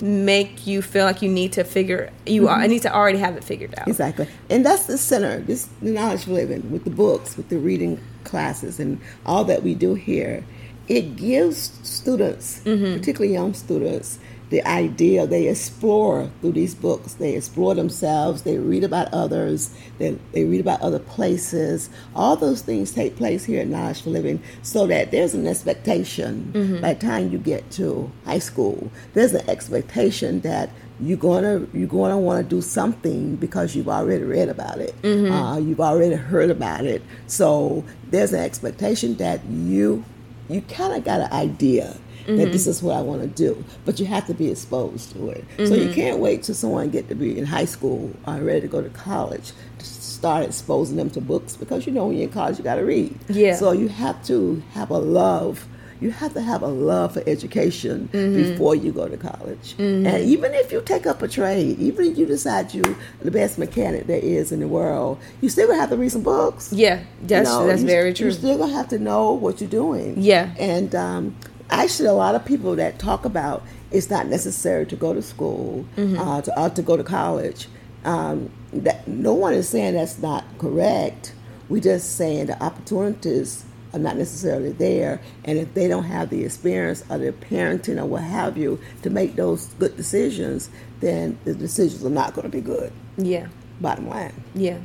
make 0.02 0.66
you 0.66 0.82
feel 0.82 1.06
like 1.06 1.22
you 1.22 1.30
need 1.30 1.54
to 1.54 1.64
figure 1.64 2.12
you 2.26 2.48
are, 2.48 2.56
mm-hmm. 2.56 2.64
I 2.64 2.68
need 2.68 2.82
to 2.82 2.94
already 2.94 3.20
have 3.20 3.38
it 3.38 3.44
figured 3.44 3.76
out 3.78 3.88
Exactly. 3.88 4.28
And 4.50 4.66
that's 4.66 4.86
the 4.86 4.98
center, 4.98 5.40
this 5.40 5.70
the 5.82 5.92
knowledge 5.92 6.28
living, 6.28 6.72
with 6.72 6.84
the 6.84 6.90
books, 6.90 7.38
with 7.38 7.50
the 7.50 7.58
reading 7.58 8.00
classes 8.24 8.80
and 8.80 9.00
all 9.26 9.44
that 9.46 9.64
we 9.64 9.76
do 9.76 9.94
here. 9.94 10.44
It 10.88 11.16
gives 11.16 11.80
students, 11.84 12.62
mm-hmm. 12.64 12.98
particularly 12.98 13.34
young 13.34 13.54
students, 13.54 14.20
the 14.52 14.62
idea 14.68 15.26
they 15.26 15.48
explore 15.48 16.30
through 16.42 16.52
these 16.52 16.76
books. 16.76 17.14
They 17.16 17.36
explore 17.36 17.74
themselves, 17.74 18.44
they 18.44 18.58
read 18.58 18.84
about 18.84 19.12
others, 19.14 19.74
they, 19.98 20.12
they 20.34 20.44
read 20.44 20.60
about 20.62 20.82
other 20.82 21.00
places. 21.00 21.90
All 22.14 22.36
those 22.36 22.62
things 22.62 22.92
take 22.92 23.16
place 23.16 23.46
here 23.46 23.62
at 23.62 23.68
Knowledge 23.68 24.04
for 24.04 24.10
Living 24.12 24.44
so 24.62 24.86
that 24.88 25.10
there's 25.12 25.34
an 25.34 25.48
expectation 25.48 26.52
by 26.82 26.94
the 26.94 27.00
time 27.00 27.32
you 27.32 27.38
get 27.40 27.72
to 27.72 28.12
high 28.26 28.40
school, 28.40 28.92
there's 29.14 29.34
an 29.34 29.50
expectation 29.50 30.42
that 30.42 30.70
you're 31.00 31.18
gonna 31.18 31.66
you're 31.74 31.88
gonna 31.88 32.20
want 32.20 32.48
to 32.48 32.56
do 32.56 32.62
something 32.62 33.36
because 33.38 33.74
you've 33.76 33.90
already 33.90 34.24
read 34.24 34.50
about 34.50 34.78
it. 34.80 34.94
Uh, 35.04 35.58
you've 35.58 35.80
already 35.82 36.14
heard 36.16 36.52
about 36.52 36.86
it. 36.86 37.02
So 37.26 37.84
there's 38.12 38.34
an 38.34 38.42
expectation 38.42 39.16
that 39.16 39.44
you 39.46 40.04
you 40.50 40.62
kind 40.64 40.94
of 40.94 41.04
got 41.06 41.22
an 41.22 41.32
idea 41.32 41.96
that 42.26 42.34
mm-hmm. 42.34 42.52
this 42.52 42.68
is 42.68 42.82
what 42.82 42.96
I 42.96 43.02
want 43.02 43.22
to 43.22 43.28
do. 43.28 43.64
But 43.86 44.00
you 44.00 44.06
have 44.08 44.28
to 44.28 44.34
be 44.34 44.50
exposed 44.50 45.12
to 45.14 45.30
it. 45.30 45.44
So 45.58 45.64
you 45.76 45.86
mm-hmm. 45.86 45.94
can't 45.94 46.20
wait 46.20 46.44
till 46.44 46.56
someone 46.56 46.90
get 46.90 47.10
to 47.10 47.16
be 47.16 47.38
in 47.38 47.46
high 47.46 47.66
school 47.66 48.12
or 48.28 48.36
ready 48.36 48.62
to 48.62 48.68
go 48.68 48.82
to 48.82 48.90
college 48.90 49.52
to 49.80 49.86
start 49.86 50.46
exposing 50.46 50.98
them 50.98 51.10
to 51.10 51.20
books 51.20 51.56
because 51.56 51.88
you 51.88 51.92
know 51.92 52.06
when 52.06 52.16
you're 52.16 52.28
in 52.28 52.34
college 52.34 52.58
you 52.58 52.64
got 52.64 52.76
to 52.76 52.86
read. 52.86 53.18
Yeah. 53.28 53.56
So 53.56 53.72
you 53.72 53.88
have 53.88 54.24
to 54.28 54.62
have 54.74 54.92
a 54.92 54.98
love. 54.98 55.68
You 56.00 56.10
have 56.10 56.34
to 56.34 56.42
have 56.42 56.64
a 56.64 56.68
love 56.68 57.14
for 57.14 57.24
education 57.28 58.10
mm-hmm. 58.12 58.36
before 58.36 58.76
you 58.76 58.92
go 58.92 59.08
to 59.08 59.18
college. 59.18 59.76
And 59.78 60.08
even 60.08 60.52
if 60.56 60.72
you 60.72 60.82
take 60.82 61.06
up 61.06 61.22
a 61.22 61.28
trade, 61.28 61.78
even 61.80 62.06
if 62.06 62.18
you 62.18 62.26
decide 62.26 62.74
you're 62.74 62.96
the 63.22 63.30
best 63.30 63.60
mechanic 63.60 64.08
there 64.08 64.20
is 64.20 64.52
in 64.52 64.62
the 64.62 64.68
world, 64.68 65.20
you 65.42 65.50
still 65.50 65.68
gonna 65.68 65.80
have 65.80 65.92
to 65.92 65.98
read 65.98 66.12
some 66.12 66.24
books. 66.24 66.74
Yeah, 66.74 67.02
that's 67.22 67.50
You 67.50 67.56
know, 67.56 67.68
that's 67.68 67.82
you- 67.82 67.88
very 67.88 68.14
true. 68.14 68.26
You're 68.26 68.34
still 68.34 68.58
gonna 68.58 68.74
have 68.74 68.90
to 68.90 68.98
know 68.98 69.32
what 69.32 69.62
you're 69.62 69.70
doing. 69.70 70.16
Yeah. 70.18 70.54
And 70.58 70.96
um, 70.96 71.36
actually, 71.72 72.10
a 72.10 72.14
lot 72.14 72.36
of 72.36 72.46
people 72.46 72.76
that 72.76 73.00
talk 73.00 73.26
about 73.26 73.64
it's 73.92 74.10
not 74.10 74.28
necessary 74.28 74.86
to 74.86 74.96
go 74.96 75.14
to 75.14 75.22
school, 75.22 75.86
Mm-hmm. 75.98 76.18
uh, 76.20 76.42
to 76.42 76.60
uh, 76.60 76.70
to 76.70 76.82
go 76.82 76.96
to 76.98 77.04
college. 77.04 77.68
Um, 78.06 78.50
that 78.74 79.08
no 79.08 79.34
one 79.34 79.54
is 79.54 79.68
saying 79.70 79.94
that's 79.96 80.18
not 80.20 80.44
correct. 80.58 81.34
We're 81.70 81.82
just 81.82 82.16
saying 82.18 82.46
the 82.48 82.62
opportunities 82.64 83.66
are 83.94 84.00
not 84.00 84.16
necessarily 84.18 84.72
there, 84.72 85.20
and 85.44 85.58
if 85.60 85.74
they 85.74 85.88
don't 85.90 86.06
have 86.06 86.30
the 86.30 86.44
experience 86.46 87.04
or 87.10 87.18
the 87.18 87.34
parenting 87.34 88.02
or 88.02 88.06
what 88.06 88.24
have 88.24 88.58
you 88.58 88.80
to 89.04 89.10
make 89.10 89.36
those 89.36 89.66
good 89.80 89.98
decisions, 89.98 90.70
then 91.02 91.38
the 91.44 91.54
decisions 91.54 92.04
are 92.06 92.10
not 92.10 92.34
going 92.34 92.44
to 92.50 92.58
be 92.58 92.62
good. 92.62 92.92
yeah. 93.18 93.48
Bottom 93.82 94.08
line. 94.10 94.32
Yeah, 94.56 94.78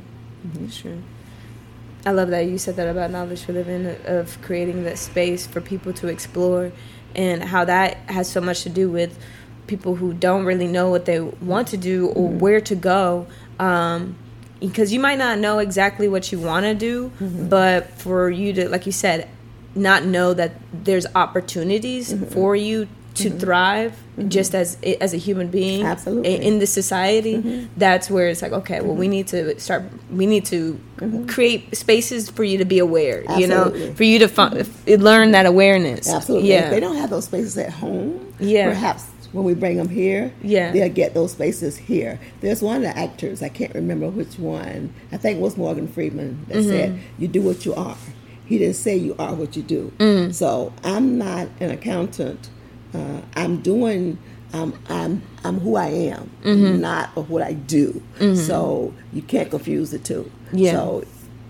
sure. 0.71 0.97
I 2.07 2.11
love 2.11 2.29
that 2.29 2.45
you 2.45 2.57
said 2.57 2.77
that 2.77 2.87
about 2.87 3.11
knowledge 3.11 3.43
for 3.43 3.51
living 3.51 3.85
of 4.05 4.41
creating 4.41 4.85
that 4.85 4.97
space 4.97 5.45
for 5.45 5.59
people 5.59 5.91
to 5.93 6.07
explore, 6.07 6.71
and 7.13 7.43
how 7.43 7.65
that 7.65 7.97
has 8.09 8.31
so 8.31 8.39
much 8.39 8.63
to 8.63 8.69
do 8.69 8.89
with 8.89 9.19
people 9.67 9.95
who 9.95 10.13
don't 10.13 10.45
really 10.45 10.67
know 10.67 10.89
what 10.89 11.03
they 11.03 11.19
want 11.19 11.67
to 11.67 11.77
do 11.77 12.07
or 12.07 12.29
mm-hmm. 12.29 12.39
where 12.39 12.61
to 12.61 12.75
go. 12.75 13.27
Um, 13.59 14.15
because 14.61 14.93
you 14.93 15.01
might 15.01 15.17
not 15.17 15.37
know 15.37 15.59
exactly 15.59 16.07
what 16.07 16.31
you 16.31 16.39
want 16.39 16.63
to 16.63 16.73
do, 16.73 17.09
mm-hmm. 17.19 17.49
but 17.49 17.89
for 17.89 18.29
you 18.29 18.53
to, 18.53 18.69
like 18.69 18.85
you 18.85 18.93
said, 18.93 19.27
not 19.75 20.05
know 20.05 20.33
that 20.33 20.53
there's 20.71 21.05
opportunities 21.13 22.13
mm-hmm. 22.13 22.23
for 22.25 22.55
you 22.55 22.87
to 23.17 23.29
mm-hmm. 23.29 23.37
thrive 23.39 23.91
mm-hmm. 24.17 24.29
just 24.29 24.53
as 24.55 24.77
as 25.01 25.13
a 25.13 25.17
human 25.17 25.47
being 25.49 25.85
Absolutely. 25.85 26.45
in 26.45 26.59
the 26.59 26.67
society 26.67 27.35
mm-hmm. 27.37 27.65
that's 27.77 28.09
where 28.09 28.27
it's 28.29 28.41
like 28.41 28.51
okay 28.51 28.79
well 28.81 28.95
we 28.95 29.07
need 29.07 29.27
to 29.27 29.59
start 29.59 29.83
we 30.11 30.25
need 30.25 30.45
to 30.45 30.79
create 31.27 31.75
spaces 31.75 32.29
for 32.29 32.43
you 32.43 32.57
to 32.57 32.65
be 32.65 32.79
aware 32.79 33.23
you 33.37 33.47
know 33.47 33.71
for 33.95 34.03
you 34.03 34.19
to 34.19 34.27
fi- 34.27 34.65
learn 34.97 35.31
that 35.31 35.45
awareness 35.45 36.07
Absolutely. 36.11 36.49
yeah 36.49 36.65
If 36.65 36.71
they 36.71 36.79
don't 36.79 36.95
have 36.97 37.09
those 37.09 37.25
spaces 37.25 37.57
at 37.57 37.71
home, 37.71 38.33
Yeah. 38.39 38.69
perhaps 38.69 39.05
when 39.33 39.43
we 39.45 39.53
bring 39.53 39.77
them 39.77 39.89
here, 39.89 40.31
Yeah. 40.41 40.71
they'll 40.71 40.89
get 40.89 41.13
those 41.13 41.31
spaces 41.33 41.77
here. 41.77 42.19
There's 42.41 42.61
one 42.61 42.77
of 42.77 42.81
the 42.83 42.97
actors, 42.97 43.41
I 43.43 43.49
can't 43.49 43.73
remember 43.75 44.09
which 44.09 44.39
one, 44.39 44.93
I 45.11 45.17
think 45.17 45.39
it 45.39 45.41
was 45.41 45.57
Morgan 45.57 45.87
Freeman, 45.87 46.45
that 46.47 46.57
Mm-hmm. 46.57 46.69
said, 46.69 46.99
You 47.19 47.27
do 47.27 47.41
what 47.41 47.65
you 47.65 47.73
are. 47.75 47.97
He 48.45 48.57
didn't 48.57 48.75
say 48.77 48.95
you 48.95 49.15
are 49.19 49.33
what 49.33 49.57
you 49.57 49.63
do. 49.63 49.91
Mm. 49.99 50.33
So 50.33 50.71
I'm 50.83 51.17
not 51.17 51.49
an 51.59 51.69
accountant. 51.69 52.49
Uh, 52.93 53.21
I'm 53.35 53.61
doing. 53.61 54.17
Um, 54.53 54.73
I'm 54.87 55.21
I'm 55.43 55.59
who 55.59 55.75
I 55.75 55.87
am, 55.87 56.29
Mm-hmm. 56.43 56.79
not 56.79 57.09
of 57.17 57.29
what 57.29 57.41
I 57.41 57.51
do. 57.53 58.01
So 58.35 58.93
you 59.11 59.21
can't 59.21 59.49
confuse 59.49 59.91
the 59.91 59.99
two. 59.99 60.31
Yeah. 60.53 60.71
So 60.71 61.03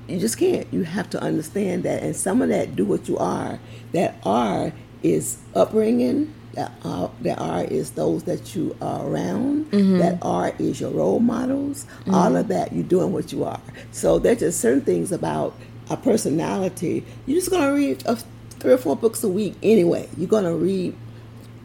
you 0.08 0.19
just 0.19 0.38
can't. 0.39 0.65
You 0.73 0.82
have 0.84 1.08
to 1.12 1.21
understand 1.21 1.84
that. 1.84 2.02
And 2.02 2.15
some 2.15 2.41
of 2.41 2.50
that, 2.50 2.76
do 2.76 2.86
what 2.86 3.08
you 3.08 3.17
are. 3.17 3.60
That 3.91 4.15
are 4.26 4.73
is 5.04 5.38
upbringing. 5.54 6.34
That 6.54 6.71
are, 6.84 7.12
that 7.21 7.38
are 7.38 7.65
is 7.65 7.91
those 7.91 8.23
that 8.23 8.56
you 8.56 8.76
are 8.82 9.06
around. 9.08 9.69
That 10.00 10.17
are 10.23 10.54
is 10.58 10.82
your 10.82 10.89
role 10.89 11.19
models. 11.19 11.86
All 12.12 12.36
of 12.36 12.47
that, 12.47 12.73
you're 12.73 12.84
doing 12.84 13.13
what 13.13 13.32
you 13.32 13.43
are. 13.43 13.62
So 13.91 14.17
there's 14.17 14.39
just 14.39 14.60
certain 14.60 14.82
things 14.82 15.12
about 15.12 15.54
a 15.91 15.97
personality. 15.97 17.06
You're 17.28 17.38
just 17.38 17.52
gonna 17.52 17.73
read 17.73 18.02
a, 18.08 18.15
three 18.60 18.73
or 18.73 18.78
four 18.80 18.95
books 18.95 19.23
a 19.23 19.30
week 19.30 19.54
anyway. 19.62 20.10
You're 20.17 20.28
gonna 20.28 20.56
read 20.56 20.95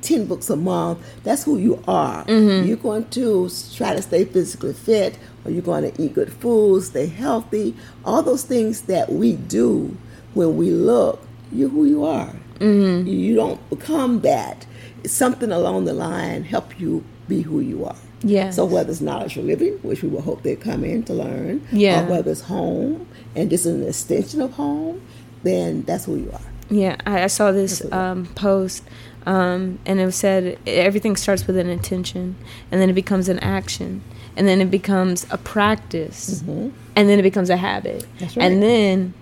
10 0.02 0.26
books 0.26 0.50
a 0.50 0.56
month. 0.56 0.98
That's 1.24 1.44
who 1.44 1.58
you 1.58 1.82
are. 1.88 2.24
You're 2.28 2.76
going 2.76 3.08
to 3.10 3.48
try 3.74 3.94
to 3.94 4.02
stay 4.02 4.24
physically 4.24 4.72
fit, 4.74 5.18
or 5.44 5.50
you're 5.50 5.62
going 5.62 5.90
to 5.90 6.02
eat 6.02 6.14
good 6.14 6.32
food, 6.32 6.82
stay 6.82 7.06
healthy. 7.06 7.74
All 8.04 8.22
those 8.22 8.42
things 8.42 8.82
that 8.82 9.12
we 9.12 9.34
do 9.34 9.96
when 10.34 10.56
we 10.56 10.70
look, 10.70 11.20
you're 11.52 11.68
who 11.68 11.84
you 11.84 12.04
are. 12.04 12.34
You- 12.60 13.02
You 13.04 13.34
don't 13.36 13.70
become 13.70 14.20
that. 14.20 14.66
Something 15.06 15.50
along 15.50 15.84
the 15.84 15.94
line 15.94 16.44
help 16.44 16.78
you 16.80 17.02
be 17.28 17.42
who 17.42 17.60
you 17.60 17.84
are. 17.84 17.96
Yes. 18.22 18.54
So 18.54 18.64
whether 18.64 18.90
it's 18.90 19.00
knowledge 19.00 19.34
for 19.34 19.42
living, 19.42 19.72
which 19.82 20.02
we 20.02 20.08
will 20.08 20.20
hope 20.22 20.42
they 20.44 20.54
come 20.54 20.84
in 20.84 21.02
to 21.04 21.12
learn, 21.14 21.60
Yeah. 21.72 22.04
or 22.06 22.10
whether 22.10 22.30
it's 22.30 22.42
home 22.42 23.06
and 23.34 23.50
this 23.50 23.66
is 23.66 23.74
an 23.74 23.88
extension 23.88 24.40
of 24.40 24.52
home, 24.52 25.00
then 25.42 25.82
that's 25.82 26.04
who 26.04 26.14
you 26.16 26.30
are. 26.32 26.40
Yeah, 26.70 26.96
I, 27.04 27.24
I 27.24 27.26
saw 27.26 27.50
this 27.50 27.82
um, 27.92 28.26
post, 28.36 28.84
um, 29.26 29.78
and 29.86 30.00
it 30.00 30.04
was 30.06 30.16
said 30.16 30.58
everything 30.66 31.16
starts 31.16 31.46
with 31.46 31.56
an 31.56 31.68
intention, 31.68 32.36
and 32.70 32.80
then 32.80 32.90
it 32.90 32.94
becomes 32.94 33.28
an 33.28 33.38
action, 33.40 34.02
and 34.36 34.46
then 34.48 34.60
it 34.60 34.70
becomes 34.70 35.26
a 35.30 35.38
practice, 35.38 36.42
and 36.42 36.72
then 37.08 37.18
it 37.18 37.22
becomes 37.22 37.50
a 37.50 37.56
habit, 37.56 38.02
Mm-hmm. 38.02 38.18
That's 38.18 38.36
right. 38.36 38.44
and 38.52 38.62
then 38.62 39.14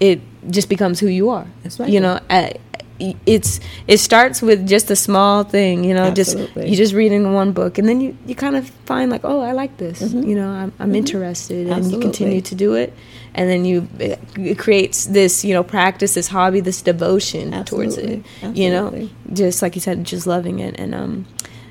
it 0.00 0.20
just 0.50 0.68
becomes 0.68 1.00
who 1.00 1.06
you 1.08 1.30
are. 1.30 1.46
That's 1.62 1.80
right. 1.80 1.88
You 1.88 2.00
know, 2.00 2.20
uh, 2.30 2.50
it's 2.98 3.60
it 3.86 3.98
starts 3.98 4.40
with 4.40 4.66
just 4.66 4.90
a 4.90 4.96
small 4.96 5.44
thing. 5.44 5.84
You 5.84 5.94
know, 5.94 6.10
just 6.12 6.38
you 6.56 6.76
just 6.76 6.94
reading 6.94 7.32
one 7.32 7.52
book, 7.52 7.78
and 7.78 7.88
then 7.88 8.00
you 8.00 8.16
you 8.26 8.34
kind 8.34 8.56
of 8.56 8.68
find 8.86 9.10
like, 9.10 9.22
oh, 9.24 9.40
I 9.40 9.52
like 9.52 9.76
this. 9.76 10.00
You 10.14 10.34
know, 10.34 10.48
I'm 10.48 10.72
I'm 10.78 10.94
interested, 10.94 11.68
and 11.68 11.84
you 11.84 11.96
Mm-hmm. 11.96 12.02
Continue 12.02 12.40
to 12.40 12.54
do 12.54 12.74
it, 12.74 12.92
and 13.34 13.50
then 13.50 13.64
you 13.64 13.88
it, 13.98 14.20
it 14.36 14.58
creates 14.58 15.06
this 15.06 15.44
you 15.44 15.52
know 15.54 15.62
practice, 15.64 16.14
this 16.14 16.28
hobby, 16.28 16.60
this 16.60 16.82
devotion 16.82 17.64
towards 17.64 17.96
it. 17.96 18.24
Absolutely. 18.42 18.62
You 18.62 18.70
know, 18.70 19.08
just 19.32 19.62
like 19.62 19.74
you 19.74 19.80
said, 19.80 20.04
just 20.04 20.26
loving 20.26 20.58
it, 20.60 20.78
and 20.78 20.94
um, 20.94 21.26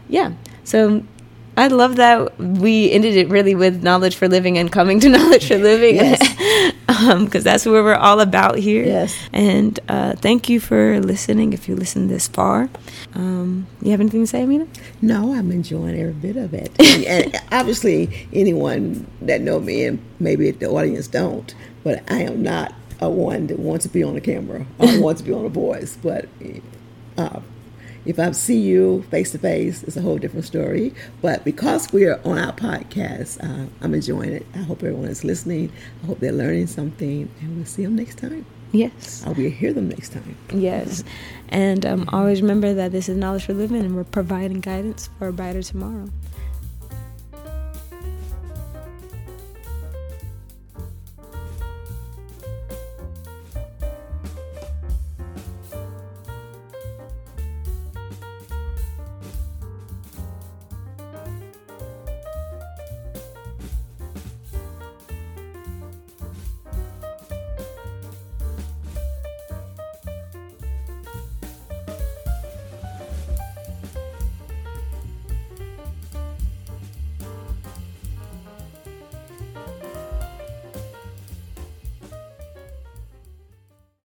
yeah. 0.10 0.34
So 0.64 1.04
I 1.58 1.68
love 1.68 1.96
that 1.96 2.38
we 2.40 2.92
ended 2.92 3.16
it 3.16 3.30
really 3.30 3.56
with 3.56 3.82
knowledge 3.82 4.16
for 4.16 4.28
living 4.28 4.58
and 4.58 4.72
coming 4.72 5.00
to 5.02 5.10
knowledge 5.16 5.48
for 5.48 5.58
living, 5.58 5.96
because 6.88 7.44
that's 7.44 7.66
what 7.66 7.74
we're 7.74 7.96
all 7.96 8.20
about 8.20 8.58
here. 8.58 8.86
Yes. 8.86 9.16
And 9.34 9.80
uh, 9.90 10.14
thank 10.14 10.50
you 10.50 10.60
for 10.60 11.00
listening. 11.00 11.54
If 11.54 11.68
you 11.68 11.76
listened 11.76 12.10
this 12.10 12.28
far, 12.28 12.70
um, 13.14 13.68
you 13.82 13.92
have 13.92 14.00
anything 14.00 14.22
to 14.22 14.28
say, 14.28 14.44
Aminah? 14.44 14.68
No, 15.02 15.34
I'm 15.34 15.52
enjoying 15.52 16.00
every 16.00 16.14
bit 16.14 16.38
of 16.38 16.54
it. 16.54 16.72
and 17.08 17.36
obviously, 17.52 18.28
anyone 18.34 19.08
that 19.22 19.42
know 19.42 19.60
me, 19.60 19.86
and 19.86 20.00
maybe 20.20 20.52
the 20.52 20.70
audience 20.70 21.08
don't, 21.08 21.54
but 21.84 22.04
I 22.10 22.22
am 22.22 22.44
not 22.44 22.74
a 23.02 23.10
one 23.10 23.48
that 23.48 23.60
wants 23.60 23.86
to 23.86 23.90
be 23.90 24.04
on 24.04 24.14
the 24.14 24.22
camera 24.22 24.66
or 24.80 25.00
want 25.02 25.18
to 25.18 25.24
be 25.24 25.34
on 25.34 25.46
a 25.46 25.50
voice. 25.50 25.98
But 26.02 26.28
uh, 27.18 27.40
if 28.06 28.20
I 28.20 28.32
see 28.32 28.60
you 28.60 29.04
face 29.10 29.32
to 29.32 29.40
face, 29.40 29.84
it's 29.84 29.98
a 29.98 30.02
whole 30.02 30.18
different 30.18 30.46
story. 30.46 30.94
But 31.22 31.44
because 31.44 31.92
we're 31.92 32.20
on 32.24 32.38
our 32.38 32.54
podcast, 32.54 33.44
uh, 33.44 33.70
I'm 33.82 33.94
enjoying 33.94 34.34
it. 34.34 34.46
I 34.54 34.60
hope 34.60 34.84
everyone 34.84 35.10
is 35.10 35.24
listening. 35.24 35.72
I 36.04 36.08
hope 36.08 36.20
they're 36.20 36.32
learning 36.32 36.68
something, 36.68 37.30
and 37.42 37.56
we'll 37.56 37.66
see 37.66 37.84
them 37.84 37.96
next 37.96 38.18
time. 38.18 38.46
Yes. 38.72 39.24
Or 39.26 39.34
we'll 39.34 39.52
hear 39.52 39.74
them 39.74 39.90
next 39.90 40.12
time. 40.12 40.38
Yes. 40.54 41.04
And 41.50 41.86
um, 41.86 42.10
always 42.12 42.42
remember 42.42 42.74
that 42.74 42.92
this 42.92 43.08
is 43.08 43.16
Knowledge 43.16 43.46
for 43.46 43.54
Living 43.54 43.78
and 43.78 43.96
we're 43.96 44.04
providing 44.04 44.60
guidance 44.60 45.10
for 45.18 45.28
a 45.28 45.34
brighter 45.34 45.64
tomorrow. 45.64 46.10